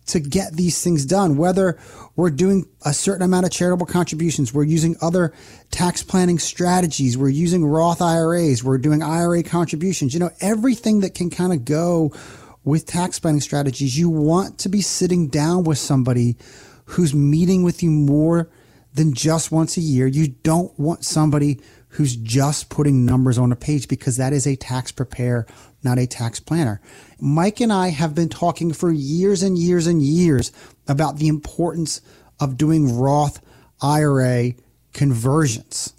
to 0.07 0.19
get 0.19 0.53
these 0.53 0.81
things 0.83 1.05
done. 1.05 1.37
Whether 1.37 1.79
we're 2.15 2.29
doing 2.29 2.65
a 2.85 2.93
certain 2.93 3.23
amount 3.23 3.45
of 3.45 3.51
charitable 3.51 3.85
contributions, 3.87 4.53
we're 4.53 4.63
using 4.63 4.95
other 5.01 5.33
tax 5.69 6.03
planning 6.03 6.39
strategies, 6.39 7.17
we're 7.17 7.29
using 7.29 7.65
Roth 7.65 8.01
IRAs, 8.01 8.63
we're 8.63 8.77
doing 8.77 9.01
IRA 9.01 9.43
contributions, 9.43 10.13
you 10.13 10.19
know, 10.19 10.31
everything 10.39 11.01
that 11.01 11.15
can 11.15 11.29
kind 11.29 11.53
of 11.53 11.65
go 11.65 12.13
with 12.63 12.85
tax 12.85 13.19
planning 13.19 13.41
strategies, 13.41 13.97
you 13.97 14.09
want 14.09 14.59
to 14.59 14.69
be 14.69 14.81
sitting 14.81 15.27
down 15.27 15.63
with 15.63 15.77
somebody 15.77 16.37
who's 16.85 17.13
meeting 17.13 17.63
with 17.63 17.81
you 17.81 17.89
more 17.89 18.49
than 18.93 19.13
just 19.13 19.51
once 19.51 19.77
a 19.77 19.81
year. 19.81 20.07
You 20.07 20.29
don't 20.43 20.77
want 20.79 21.05
somebody 21.05 21.59
who's 21.89 22.15
just 22.15 22.69
putting 22.69 23.05
numbers 23.05 23.37
on 23.37 23.51
a 23.51 23.55
page 23.55 23.87
because 23.87 24.17
that 24.17 24.33
is 24.33 24.47
a 24.47 24.55
tax 24.55 24.91
preparer, 24.91 25.45
not 25.83 25.99
a 25.99 26.07
tax 26.07 26.39
planner. 26.39 26.81
Mike 27.19 27.59
and 27.59 27.71
I 27.71 27.89
have 27.89 28.15
been 28.15 28.29
talking 28.29 28.71
for 28.73 28.91
years 28.91 29.43
and 29.43 29.57
years 29.57 29.87
and 29.87 30.01
years 30.01 30.51
about 30.87 31.17
the 31.17 31.27
importance 31.27 32.01
of 32.39 32.57
doing 32.57 32.97
Roth 32.97 33.41
IRA 33.81 34.53
conversions. 34.93 35.93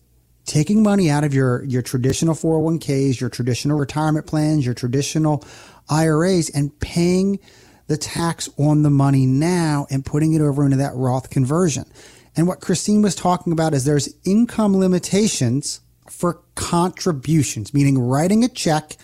Taking 0.44 0.82
money 0.82 1.08
out 1.08 1.24
of 1.24 1.32
your, 1.32 1.64
your 1.64 1.82
traditional 1.82 2.34
401ks, 2.34 3.20
your 3.20 3.30
traditional 3.30 3.78
retirement 3.78 4.26
plans, 4.26 4.64
your 4.64 4.74
traditional 4.74 5.44
IRAs 5.88 6.50
and 6.50 6.78
paying 6.80 7.38
the 7.86 7.96
tax 7.96 8.48
on 8.58 8.82
the 8.82 8.90
money 8.90 9.26
now 9.26 9.86
and 9.90 10.04
putting 10.04 10.32
it 10.32 10.40
over 10.40 10.64
into 10.64 10.76
that 10.78 10.94
Roth 10.94 11.30
conversion. 11.30 11.84
And 12.36 12.46
what 12.46 12.60
Christine 12.60 13.02
was 13.02 13.14
talking 13.14 13.52
about 13.52 13.74
is 13.74 13.84
there's 13.84 14.14
income 14.24 14.76
limitations 14.76 15.80
for 16.08 16.40
contributions, 16.54 17.72
meaning 17.72 17.98
writing 17.98 18.44
a 18.44 18.48
check 18.48 18.96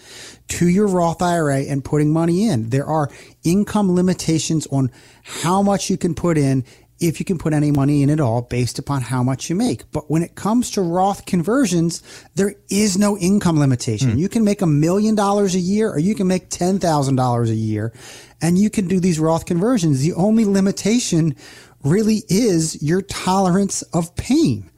to 0.49 0.69
your 0.69 0.87
Roth 0.87 1.23
IRA 1.23 1.61
and 1.61 1.85
putting 1.85 2.13
money 2.13 2.49
in. 2.49 2.71
There 2.71 2.87
are 2.87 3.11
income 3.45 3.95
limitations 3.95 4.67
on 4.69 4.91
how 5.23 5.63
much 5.63 5.91
you 5.91 5.97
can 5.97 6.15
put 6.15 6.39
in 6.39 6.65
if 7.01 7.21
you 7.21 7.25
can 7.25 7.39
put 7.39 7.53
any 7.53 7.71
money 7.71 8.03
in 8.03 8.11
at 8.11 8.21
all 8.21 8.43
based 8.43 8.79
upon 8.79 9.03
how 9.03 9.23
much 9.23 9.49
you 9.49 9.57
make. 9.57 9.91
But 9.93 10.11
when 10.11 10.23
it 10.23 10.35
comes 10.35 10.71
to 10.73 10.83
Roth 10.83 11.27
conversions, 11.27 12.03
there 12.35 12.55
is 12.69 12.99
no 12.99 13.17
income 13.19 13.59
limitation. 13.59 14.13
Mm. 14.13 14.19
You 14.19 14.29
can 14.29 14.45
make 14.45 14.63
a 14.63 14.67
million 14.67 15.15
dollars 15.15 15.55
a 15.55 15.61
year 15.61 15.91
or 15.91 15.99
you 15.99 16.15
can 16.15 16.27
make 16.27 16.51
$10,000 16.51 17.49
a 17.49 17.55
year 17.55 17.93
and 18.41 18.59
you 18.59 18.71
can 18.71 18.89
do 18.89 19.01
these 19.01 19.21
Roth 19.21 19.47
conversions. 19.47 20.01
The 20.01 20.15
only 20.15 20.45
limitation 20.45 21.37
really 21.85 22.23
is 22.29 22.83
your 22.83 23.03
tolerance 23.03 23.83
of 23.83 24.15
pain. 24.17 24.71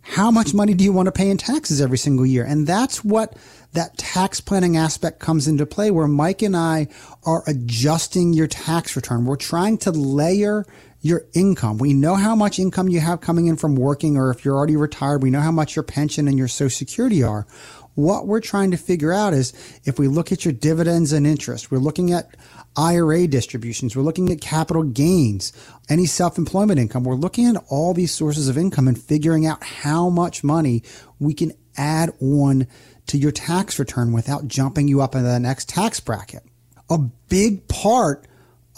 How 0.00 0.30
much 0.30 0.54
money 0.54 0.72
do 0.72 0.84
you 0.84 0.92
want 0.92 1.06
to 1.06 1.12
pay 1.12 1.28
in 1.28 1.36
taxes 1.36 1.82
every 1.82 1.98
single 1.98 2.24
year? 2.24 2.42
And 2.42 2.66
that's 2.66 3.04
what 3.04 3.36
that 3.74 3.98
tax 3.98 4.40
planning 4.40 4.76
aspect 4.76 5.20
comes 5.20 5.46
into 5.46 5.66
play 5.66 5.90
where 5.90 6.08
Mike 6.08 6.40
and 6.40 6.56
I 6.56 6.88
are 7.24 7.44
adjusting 7.46 8.32
your 8.32 8.46
tax 8.46 8.96
return. 8.96 9.26
We're 9.26 9.36
trying 9.36 9.76
to 9.78 9.90
layer 9.90 10.64
your 11.00 11.26
income. 11.32 11.78
We 11.78 11.92
know 11.92 12.16
how 12.16 12.34
much 12.34 12.58
income 12.58 12.88
you 12.88 13.00
have 13.00 13.20
coming 13.20 13.46
in 13.46 13.56
from 13.56 13.76
working, 13.76 14.16
or 14.16 14.30
if 14.30 14.44
you're 14.44 14.56
already 14.56 14.76
retired, 14.76 15.22
we 15.22 15.30
know 15.30 15.40
how 15.40 15.52
much 15.52 15.76
your 15.76 15.82
pension 15.84 16.26
and 16.26 16.36
your 16.36 16.48
social 16.48 16.76
security 16.76 17.22
are. 17.22 17.46
What 17.94 18.26
we're 18.26 18.40
trying 18.40 18.70
to 18.70 18.76
figure 18.76 19.12
out 19.12 19.32
is 19.32 19.52
if 19.84 19.98
we 19.98 20.06
look 20.06 20.30
at 20.30 20.44
your 20.44 20.54
dividends 20.54 21.12
and 21.12 21.26
interest, 21.26 21.70
we're 21.70 21.78
looking 21.78 22.12
at 22.12 22.36
IRA 22.76 23.26
distributions, 23.26 23.96
we're 23.96 24.02
looking 24.02 24.30
at 24.30 24.40
capital 24.40 24.84
gains, 24.84 25.52
any 25.88 26.06
self 26.06 26.38
employment 26.38 26.78
income, 26.78 27.02
we're 27.02 27.16
looking 27.16 27.46
at 27.46 27.62
all 27.68 27.94
these 27.94 28.14
sources 28.14 28.48
of 28.48 28.56
income 28.56 28.86
and 28.86 29.00
figuring 29.00 29.46
out 29.46 29.64
how 29.64 30.08
much 30.08 30.44
money 30.44 30.84
we 31.18 31.34
can 31.34 31.52
add 31.76 32.12
on 32.20 32.68
to 33.08 33.18
your 33.18 33.32
tax 33.32 33.78
return 33.80 34.12
without 34.12 34.46
jumping 34.46 34.86
you 34.86 35.00
up 35.00 35.16
into 35.16 35.26
the 35.26 35.40
next 35.40 35.68
tax 35.68 35.98
bracket. 35.98 36.44
A 36.88 36.98
big 36.98 37.66
part 37.66 38.27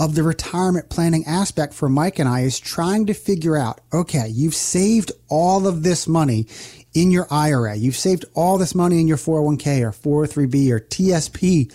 of 0.01 0.15
the 0.15 0.23
retirement 0.23 0.89
planning 0.89 1.23
aspect 1.27 1.75
for 1.75 1.87
Mike 1.87 2.19
and 2.19 2.27
I 2.27 2.41
is 2.41 2.59
trying 2.59 3.05
to 3.07 3.15
figure 3.15 3.57
out 3.57 3.83
okay, 3.93 4.29
you've 4.29 4.55
saved 4.55 5.13
all 5.29 5.67
of 5.67 5.83
this 5.83 6.09
money 6.09 6.47
in 6.95 7.11
your 7.11 7.29
IRA, 7.31 7.77
you've 7.77 7.97
saved 7.97 8.25
all 8.35 8.57
this 8.57 8.75
money 8.75 8.99
in 8.99 9.07
your 9.07 9.19
401k 9.19 9.83
or 9.83 10.27
403b 10.27 10.71
or 10.71 10.81
TSP 10.81 11.71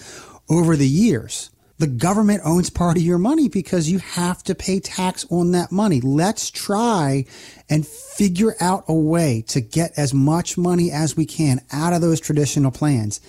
over 0.50 0.75
the 0.75 0.88
years. 0.88 1.51
The 1.77 1.88
government 1.88 2.41
owns 2.44 2.70
part 2.70 2.98
of 2.98 3.03
your 3.03 3.17
money 3.17 3.48
because 3.48 3.91
you 3.91 4.00
have 4.00 4.41
to 4.44 4.55
pay 4.55 4.79
tax 4.79 5.25
on 5.29 5.51
that 5.51 5.72
money. 5.72 6.01
Let's 6.01 6.50
try 6.50 7.25
and 7.70 7.86
figure 7.86 8.55
out 8.60 8.86
a 8.88 8.94
way 8.94 9.44
to 9.50 9.62
get 9.62 9.91
as 9.98 10.13
much 10.13 10.58
money 10.58 10.89
as 10.89 11.15
we 11.15 11.25
can 11.25 11.62
out 11.72 11.94
of 11.94 12.01
those 12.01 12.22
traditional 12.22 12.72
plans 12.72 13.20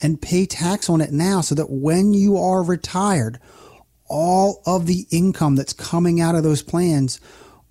and 0.00 0.22
pay 0.22 0.46
tax 0.46 0.88
on 0.88 1.00
it 1.00 1.12
now 1.12 1.40
so 1.40 1.54
that 1.56 1.68
when 1.68 2.14
you 2.14 2.38
are 2.38 2.62
retired, 2.62 3.38
all 4.08 4.62
of 4.66 4.86
the 4.86 5.06
income 5.10 5.56
that's 5.56 5.72
coming 5.72 6.20
out 6.20 6.34
of 6.34 6.42
those 6.42 6.62
plans 6.62 7.20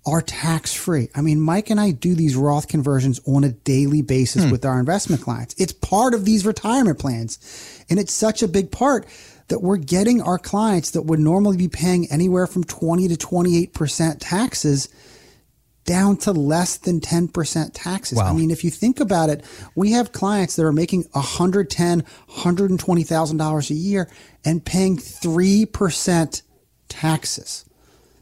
are 0.06 0.22
tax 0.22 0.72
free. 0.72 1.08
I 1.16 1.20
mean, 1.20 1.40
Mike 1.40 1.68
and 1.68 1.80
I 1.80 1.90
do 1.90 2.14
these 2.14 2.36
Roth 2.36 2.68
conversions 2.68 3.20
on 3.26 3.42
a 3.42 3.50
daily 3.50 4.02
basis 4.02 4.44
hmm. 4.44 4.50
with 4.50 4.64
our 4.64 4.78
investment 4.78 5.22
clients. 5.22 5.54
It's 5.58 5.72
part 5.72 6.14
of 6.14 6.24
these 6.24 6.46
retirement 6.46 6.98
plans. 6.98 7.84
And 7.90 7.98
it's 7.98 8.12
such 8.12 8.42
a 8.42 8.48
big 8.48 8.70
part 8.70 9.06
that 9.48 9.62
we're 9.62 9.76
getting 9.76 10.22
our 10.22 10.38
clients 10.38 10.92
that 10.92 11.02
would 11.02 11.20
normally 11.20 11.56
be 11.56 11.68
paying 11.68 12.10
anywhere 12.10 12.46
from 12.46 12.64
20 12.64 13.08
to 13.08 13.14
28% 13.14 14.16
taxes 14.20 14.88
down 15.86 16.16
to 16.18 16.32
less 16.32 16.76
than 16.76 17.00
10% 17.00 17.70
taxes. 17.72 18.18
Wow. 18.18 18.26
I 18.26 18.32
mean, 18.34 18.50
if 18.50 18.64
you 18.64 18.70
think 18.70 19.00
about 19.00 19.30
it, 19.30 19.44
we 19.74 19.92
have 19.92 20.12
clients 20.12 20.56
that 20.56 20.64
are 20.64 20.72
making 20.72 21.04
110, 21.12 22.02
$120,000 22.02 23.70
a 23.70 23.74
year 23.74 24.10
and 24.44 24.64
paying 24.64 24.98
3% 24.98 26.42
taxes. 26.88 27.64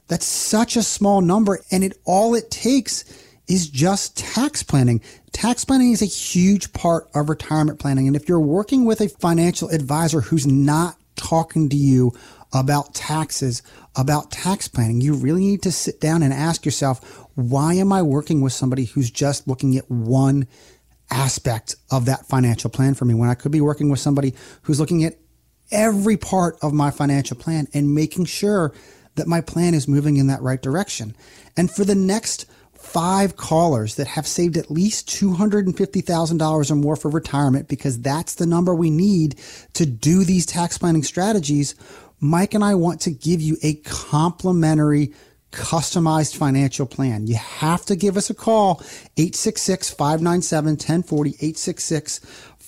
That's 0.09 0.27
such 0.27 0.77
a 0.77 0.83
small 0.83 1.23
number 1.23 1.61
and 1.71 1.83
it 1.83 1.99
all 2.05 2.35
it 2.35 2.51
takes 2.51 3.05
is 3.49 3.69
just 3.69 4.17
tax 4.17 4.63
planning. 4.63 5.01
Tax 5.33 5.65
planning 5.65 5.93
is 5.93 6.03
a 6.03 6.07
huge 6.07 6.73
part 6.73 7.09
of 7.15 7.29
retirement 7.29 7.79
planning. 7.79 8.07
And 8.07 8.17
if 8.17 8.29
you're 8.29 8.41
working 8.41 8.85
with 8.85 9.01
a 9.01 9.09
financial 9.09 9.69
advisor 9.69 10.21
who's 10.21 10.47
not 10.47 10.97
talking 11.17 11.69
to 11.69 11.77
you 11.77 12.13
about 12.55 12.95
taxes, 12.95 13.63
about 13.97 14.31
tax 14.31 14.69
planning, 14.69 15.01
you 15.01 15.15
really 15.15 15.43
need 15.43 15.63
to 15.63 15.73
sit 15.73 16.01
down 16.01 16.23
and 16.23 16.33
ask 16.33 16.65
yourself, 16.65 17.27
why 17.35 17.75
am 17.75 17.93
I 17.93 18.03
working 18.03 18.41
with 18.41 18.53
somebody 18.53 18.85
who's 18.85 19.11
just 19.11 19.49
looking 19.49 19.77
at 19.77 19.91
one 19.91 20.47
aspect 21.11 21.77
of 21.91 22.07
that 22.07 22.27
financial 22.27 22.71
plan 22.71 22.95
for 22.95 23.05
me 23.05 23.15
when 23.15 23.29
I 23.29 23.35
could 23.35 23.53
be 23.53 23.61
working 23.61 23.91
with 23.91 24.01
somebody 24.01 24.35
who's 24.63 24.81
looking 24.81 25.05
at 25.05 25.19
every 25.71 26.17
part 26.17 26.57
of 26.63 26.73
my 26.73 26.91
financial 26.91 27.37
plan 27.37 27.67
and 27.75 27.95
making 27.95 28.27
sure 28.27 28.73
that 29.17 29.27
my 29.27 29.41
plan 29.41 29.75
is 29.75 29.89
moving 29.89 30.17
in 30.17 30.29
that 30.29 30.43
right 30.43 30.61
direction. 30.61 31.15
And 31.57 31.71
for 31.71 31.85
the 31.85 31.95
next 31.95 32.47
five 32.75 33.37
callers 33.37 33.95
that 33.95 34.07
have 34.07 34.27
saved 34.27 34.57
at 34.57 34.71
least 34.71 35.09
$250,000 35.09 36.71
or 36.71 36.75
more 36.75 36.97
for 36.97 37.11
retirement, 37.11 37.67
because 37.67 38.01
that's 38.01 38.35
the 38.35 38.47
number 38.47 38.75
we 38.75 38.91
need 38.91 39.37
to 39.73 39.87
do 39.87 40.23
these 40.25 40.45
tax 40.45 40.77
planning 40.77 41.03
strategies, 41.03 41.75
Mike 42.21 42.55
and 42.55 42.65
I 42.65 42.75
want 42.75 43.01
to 43.03 43.11
give 43.11 43.41
you 43.41 43.57
a 43.63 43.75
complimentary 43.75 45.13
customized 45.53 46.37
financial 46.37 46.87
plan. 46.87 47.27
You 47.27 47.37
have 47.37 47.87
to 47.87 47.97
give 47.97 48.17
us 48.17 48.29
a 48.29 48.35
call, 48.35 48.77
866-597-1040, 49.17 51.09
866 51.09 52.21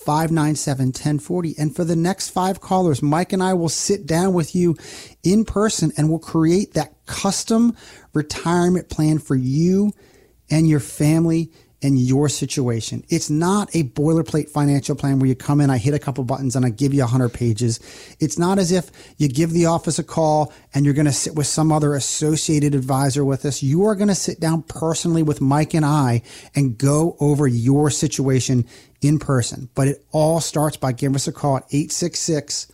597 0.07 0.87
1040. 0.87 1.55
And 1.57 1.75
for 1.75 1.83
the 1.83 1.97
next 1.97 2.29
five 2.29 2.61
callers, 2.61 3.03
Mike 3.03 3.33
and 3.33 3.43
I 3.43 3.53
will 3.53 3.67
sit 3.67 4.05
down 4.05 4.33
with 4.33 4.55
you 4.55 4.77
in 5.21 5.43
person 5.43 5.91
and 5.97 6.09
we'll 6.09 6.19
create 6.19 6.75
that 6.75 6.93
custom 7.07 7.75
retirement 8.13 8.89
plan 8.89 9.19
for 9.19 9.35
you 9.35 9.91
and 10.49 10.69
your 10.69 10.79
family 10.79 11.51
and 11.81 11.99
your 11.99 12.27
situation. 12.27 13.03
It's 13.09 13.29
not 13.29 13.69
a 13.75 13.83
boilerplate 13.83 14.49
financial 14.49 14.95
plan 14.95 15.19
where 15.19 15.27
you 15.27 15.35
come 15.35 15.61
in, 15.61 15.69
I 15.69 15.77
hit 15.77 15.93
a 15.93 15.99
couple 15.99 16.23
buttons 16.23 16.55
and 16.55 16.65
I 16.65 16.69
give 16.69 16.93
you 16.93 17.01
100 17.01 17.29
pages. 17.29 17.79
It's 18.19 18.39
not 18.39 18.57
as 18.57 18.71
if 18.71 18.89
you 19.17 19.27
give 19.27 19.51
the 19.51 19.67
office 19.67 19.99
a 19.99 20.03
call 20.03 20.51
and 20.73 20.85
you're 20.85 20.95
going 20.95 21.05
to 21.05 21.11
sit 21.11 21.35
with 21.35 21.45
some 21.45 21.71
other 21.71 21.93
associated 21.93 22.73
advisor 22.73 23.23
with 23.23 23.45
us. 23.45 23.61
You 23.61 23.85
are 23.85 23.95
going 23.95 24.07
to 24.07 24.15
sit 24.15 24.39
down 24.39 24.63
personally 24.63 25.21
with 25.21 25.39
Mike 25.39 25.75
and 25.75 25.85
I 25.85 26.23
and 26.55 26.77
go 26.77 27.15
over 27.19 27.47
your 27.47 27.91
situation 27.91 28.65
in 29.01 29.19
person. 29.19 29.69
But 29.75 29.87
it 29.87 30.05
all 30.11 30.39
starts 30.39 30.77
by 30.77 30.93
giving 30.93 31.15
us 31.15 31.27
a 31.27 31.31
call 31.31 31.57
at 31.57 31.65
866 31.69 32.67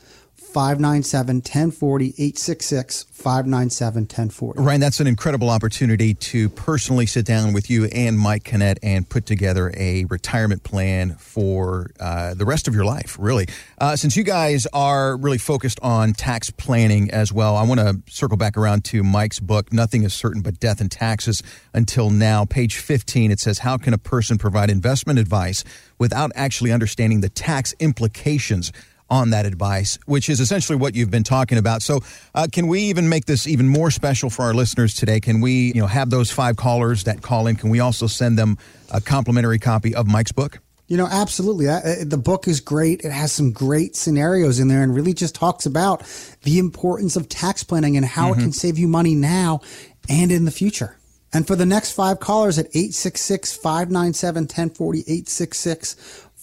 597 0.54 1.38
1040, 1.38 2.06
866 2.10 3.04
597 3.10 4.04
1040. 4.04 4.62
Ryan, 4.62 4.80
that's 4.82 5.00
an 5.00 5.08
incredible 5.08 5.50
opportunity 5.50 6.14
to 6.14 6.48
personally 6.50 7.08
sit 7.08 7.26
down 7.26 7.54
with 7.54 7.72
you 7.72 7.86
and 7.86 8.20
Mike 8.20 8.44
Kinnett 8.44 8.78
and 8.84 9.10
put 9.10 9.26
together 9.26 9.74
a 9.76 10.06
retirement 10.06 10.64
plan 10.64 11.16
for 11.16 11.90
uh, 12.00 12.36
the 12.36 12.46
rest 12.46 12.68
of 12.68 12.76
your 12.76 12.86
life, 12.86 13.18
really. 13.20 13.48
Uh, 13.80 13.96
since 13.96 14.16
you 14.16 14.24
guys 14.24 14.68
are 14.74 15.18
really 15.18 15.40
focused 15.40 15.80
on 15.82 16.14
tax 16.14 16.52
planning 16.52 17.10
as 17.10 17.34
well, 17.34 17.56
I 17.56 17.64
want 17.64 17.80
to 17.80 18.02
circle 18.08 18.38
back 18.38 18.56
around 18.56 18.86
to 18.86 19.02
Mike's 19.02 19.40
book, 19.40 19.74
Nothing 19.74 20.04
is 20.04 20.14
Certain 20.14 20.44
But 20.44 20.60
Death 20.60 20.80
and 20.80 20.92
Taxes 20.92 21.42
Until 21.74 22.12
Now. 22.12 22.46
Page 22.46 22.78
15, 22.78 23.32
it 23.32 23.40
says, 23.40 23.60
How 23.60 23.78
can 23.78 23.94
a 23.96 23.98
person 23.98 24.38
provide 24.38 24.70
investment 24.70 25.18
advice 25.18 25.64
without 25.98 26.32
actually 26.36 26.72
understanding 26.72 27.22
the 27.22 27.30
tax 27.30 27.74
implications? 27.80 28.72
On 29.14 29.30
that 29.30 29.46
advice, 29.46 30.00
which 30.08 30.28
is 30.28 30.40
essentially 30.40 30.76
what 30.76 30.96
you've 30.96 31.12
been 31.12 31.24
talking 31.24 31.60
about. 31.60 31.84
So, 31.84 32.00
uh, 32.34 32.48
can 32.52 32.68
we 32.68 32.82
even 32.82 33.10
make 33.10 33.26
this 33.26 33.46
even 33.46 33.70
more 33.70 33.92
special 33.92 34.32
for 34.32 34.42
our 34.42 34.56
listeners 34.56 34.96
today? 34.96 35.20
Can 35.20 35.40
we, 35.40 35.72
you 35.76 35.82
know, 35.82 35.86
have 35.86 36.10
those 36.10 36.32
five 36.32 36.56
callers 36.56 37.04
that 37.04 37.22
call 37.22 37.46
in? 37.46 37.56
Can 37.56 37.70
we 37.70 37.80
also 37.80 38.08
send 38.08 38.40
them 38.40 38.58
a 38.90 39.00
complimentary 39.00 39.60
copy 39.60 39.94
of 39.94 40.08
Mike's 40.08 40.32
book? 40.32 40.60
You 40.88 40.98
know, 40.98 41.08
absolutely. 41.10 41.68
the 42.04 42.22
book 42.22 42.48
is 42.48 42.60
great. 42.60 43.02
It 43.02 43.12
has 43.12 43.32
some 43.32 43.52
great 43.52 43.96
scenarios 43.96 44.60
in 44.60 44.68
there 44.68 44.82
and 44.82 44.94
really 44.94 45.14
just 45.14 45.36
talks 45.36 45.68
about 45.68 46.04
the 46.42 46.58
importance 46.58 47.16
of 47.16 47.30
tax 47.30 47.64
planning 47.64 47.96
and 47.96 48.06
how 48.06 48.32
mm-hmm. 48.32 48.40
it 48.40 48.44
can 48.44 48.52
save 48.52 48.80
you 48.80 48.88
money 48.88 49.14
now 49.14 49.62
and 50.10 50.32
in 50.32 50.46
the 50.46 50.52
future. 50.52 50.98
And 51.32 51.48
for 51.48 51.56
the 51.56 51.66
next 51.66 51.92
five 51.94 52.20
callers 52.20 52.60
at 52.60 52.66
866 52.68 53.56
597 53.58 54.44
1040, 54.44 55.00
866 55.00 55.96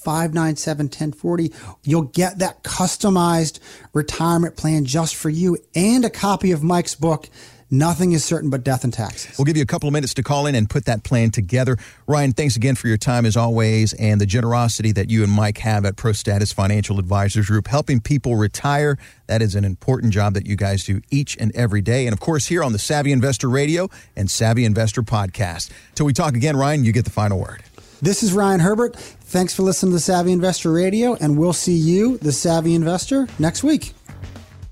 597 0.02 0.86
1040. 0.86 1.52
You'll 1.84 2.02
get 2.02 2.38
that 2.38 2.62
customized 2.62 3.60
retirement 3.92 4.56
plan 4.56 4.84
just 4.84 5.14
for 5.14 5.30
you 5.30 5.58
and 5.74 6.04
a 6.04 6.10
copy 6.10 6.52
of 6.52 6.62
Mike's 6.62 6.94
book. 6.94 7.28
Nothing 7.72 8.10
is 8.10 8.24
certain 8.24 8.50
but 8.50 8.64
death 8.64 8.82
and 8.82 8.92
taxes. 8.92 9.38
We'll 9.38 9.44
give 9.44 9.56
you 9.56 9.62
a 9.62 9.66
couple 9.66 9.88
of 9.88 9.92
minutes 9.92 10.12
to 10.14 10.24
call 10.24 10.46
in 10.46 10.56
and 10.56 10.68
put 10.68 10.86
that 10.86 11.04
plan 11.04 11.30
together. 11.30 11.76
Ryan, 12.08 12.32
thanks 12.32 12.56
again 12.56 12.74
for 12.74 12.88
your 12.88 12.96
time 12.96 13.24
as 13.24 13.36
always 13.36 13.92
and 13.92 14.20
the 14.20 14.26
generosity 14.26 14.90
that 14.92 15.08
you 15.08 15.22
and 15.22 15.30
Mike 15.30 15.58
have 15.58 15.84
at 15.84 15.94
Pro 15.94 16.10
Status 16.10 16.52
Financial 16.52 16.98
Advisors 16.98 17.46
Group, 17.46 17.68
helping 17.68 18.00
people 18.00 18.34
retire. 18.34 18.98
That 19.28 19.40
is 19.40 19.54
an 19.54 19.64
important 19.64 20.12
job 20.12 20.34
that 20.34 20.46
you 20.46 20.56
guys 20.56 20.84
do 20.84 21.00
each 21.10 21.36
and 21.36 21.54
every 21.54 21.80
day. 21.80 22.08
And 22.08 22.12
of 22.12 22.18
course, 22.18 22.48
here 22.48 22.64
on 22.64 22.72
the 22.72 22.78
Savvy 22.80 23.12
Investor 23.12 23.48
Radio 23.48 23.88
and 24.16 24.28
Savvy 24.28 24.64
Investor 24.64 25.02
Podcast. 25.02 25.70
Till 25.94 26.06
we 26.06 26.12
talk 26.12 26.34
again, 26.34 26.56
Ryan, 26.56 26.82
you 26.82 26.90
get 26.90 27.04
the 27.04 27.12
final 27.12 27.38
word. 27.38 27.62
This 28.02 28.22
is 28.22 28.32
Ryan 28.32 28.60
Herbert. 28.60 28.96
Thanks 28.96 29.54
for 29.54 29.62
listening 29.62 29.92
to 29.92 30.00
Savvy 30.00 30.32
Investor 30.32 30.72
Radio, 30.72 31.16
and 31.16 31.38
we'll 31.38 31.52
see 31.52 31.76
you, 31.76 32.16
the 32.18 32.32
Savvy 32.32 32.74
Investor, 32.74 33.28
next 33.38 33.62
week. 33.62 33.92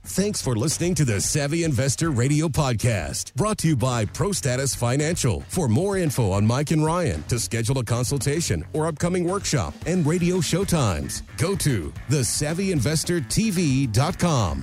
Thanks 0.03 0.41
for 0.41 0.57
listening 0.57 0.95
to 0.95 1.05
the 1.05 1.21
Savvy 1.21 1.65
Investor 1.65 2.11
Radio 2.11 2.49
Podcast, 2.49 3.35
brought 3.35 3.59
to 3.59 3.69
you 3.69 3.77
by 3.77 4.07
ProStatus 4.07 4.75
Financial. 4.75 5.43
For 5.49 5.69
more 5.69 5.99
info 5.99 6.31
on 6.31 6.47
Mike 6.47 6.71
and 6.71 6.83
Ryan, 6.83 7.23
to 7.25 7.39
schedule 7.39 7.77
a 7.79 7.85
consultation 7.85 8.65
or 8.73 8.87
upcoming 8.87 9.25
workshop 9.25 9.75
and 9.85 10.07
radio 10.07 10.39
showtimes, 10.39 11.21
go 11.37 11.55
to 11.57 11.93
thesavvyinvestortv.com. 12.09 14.63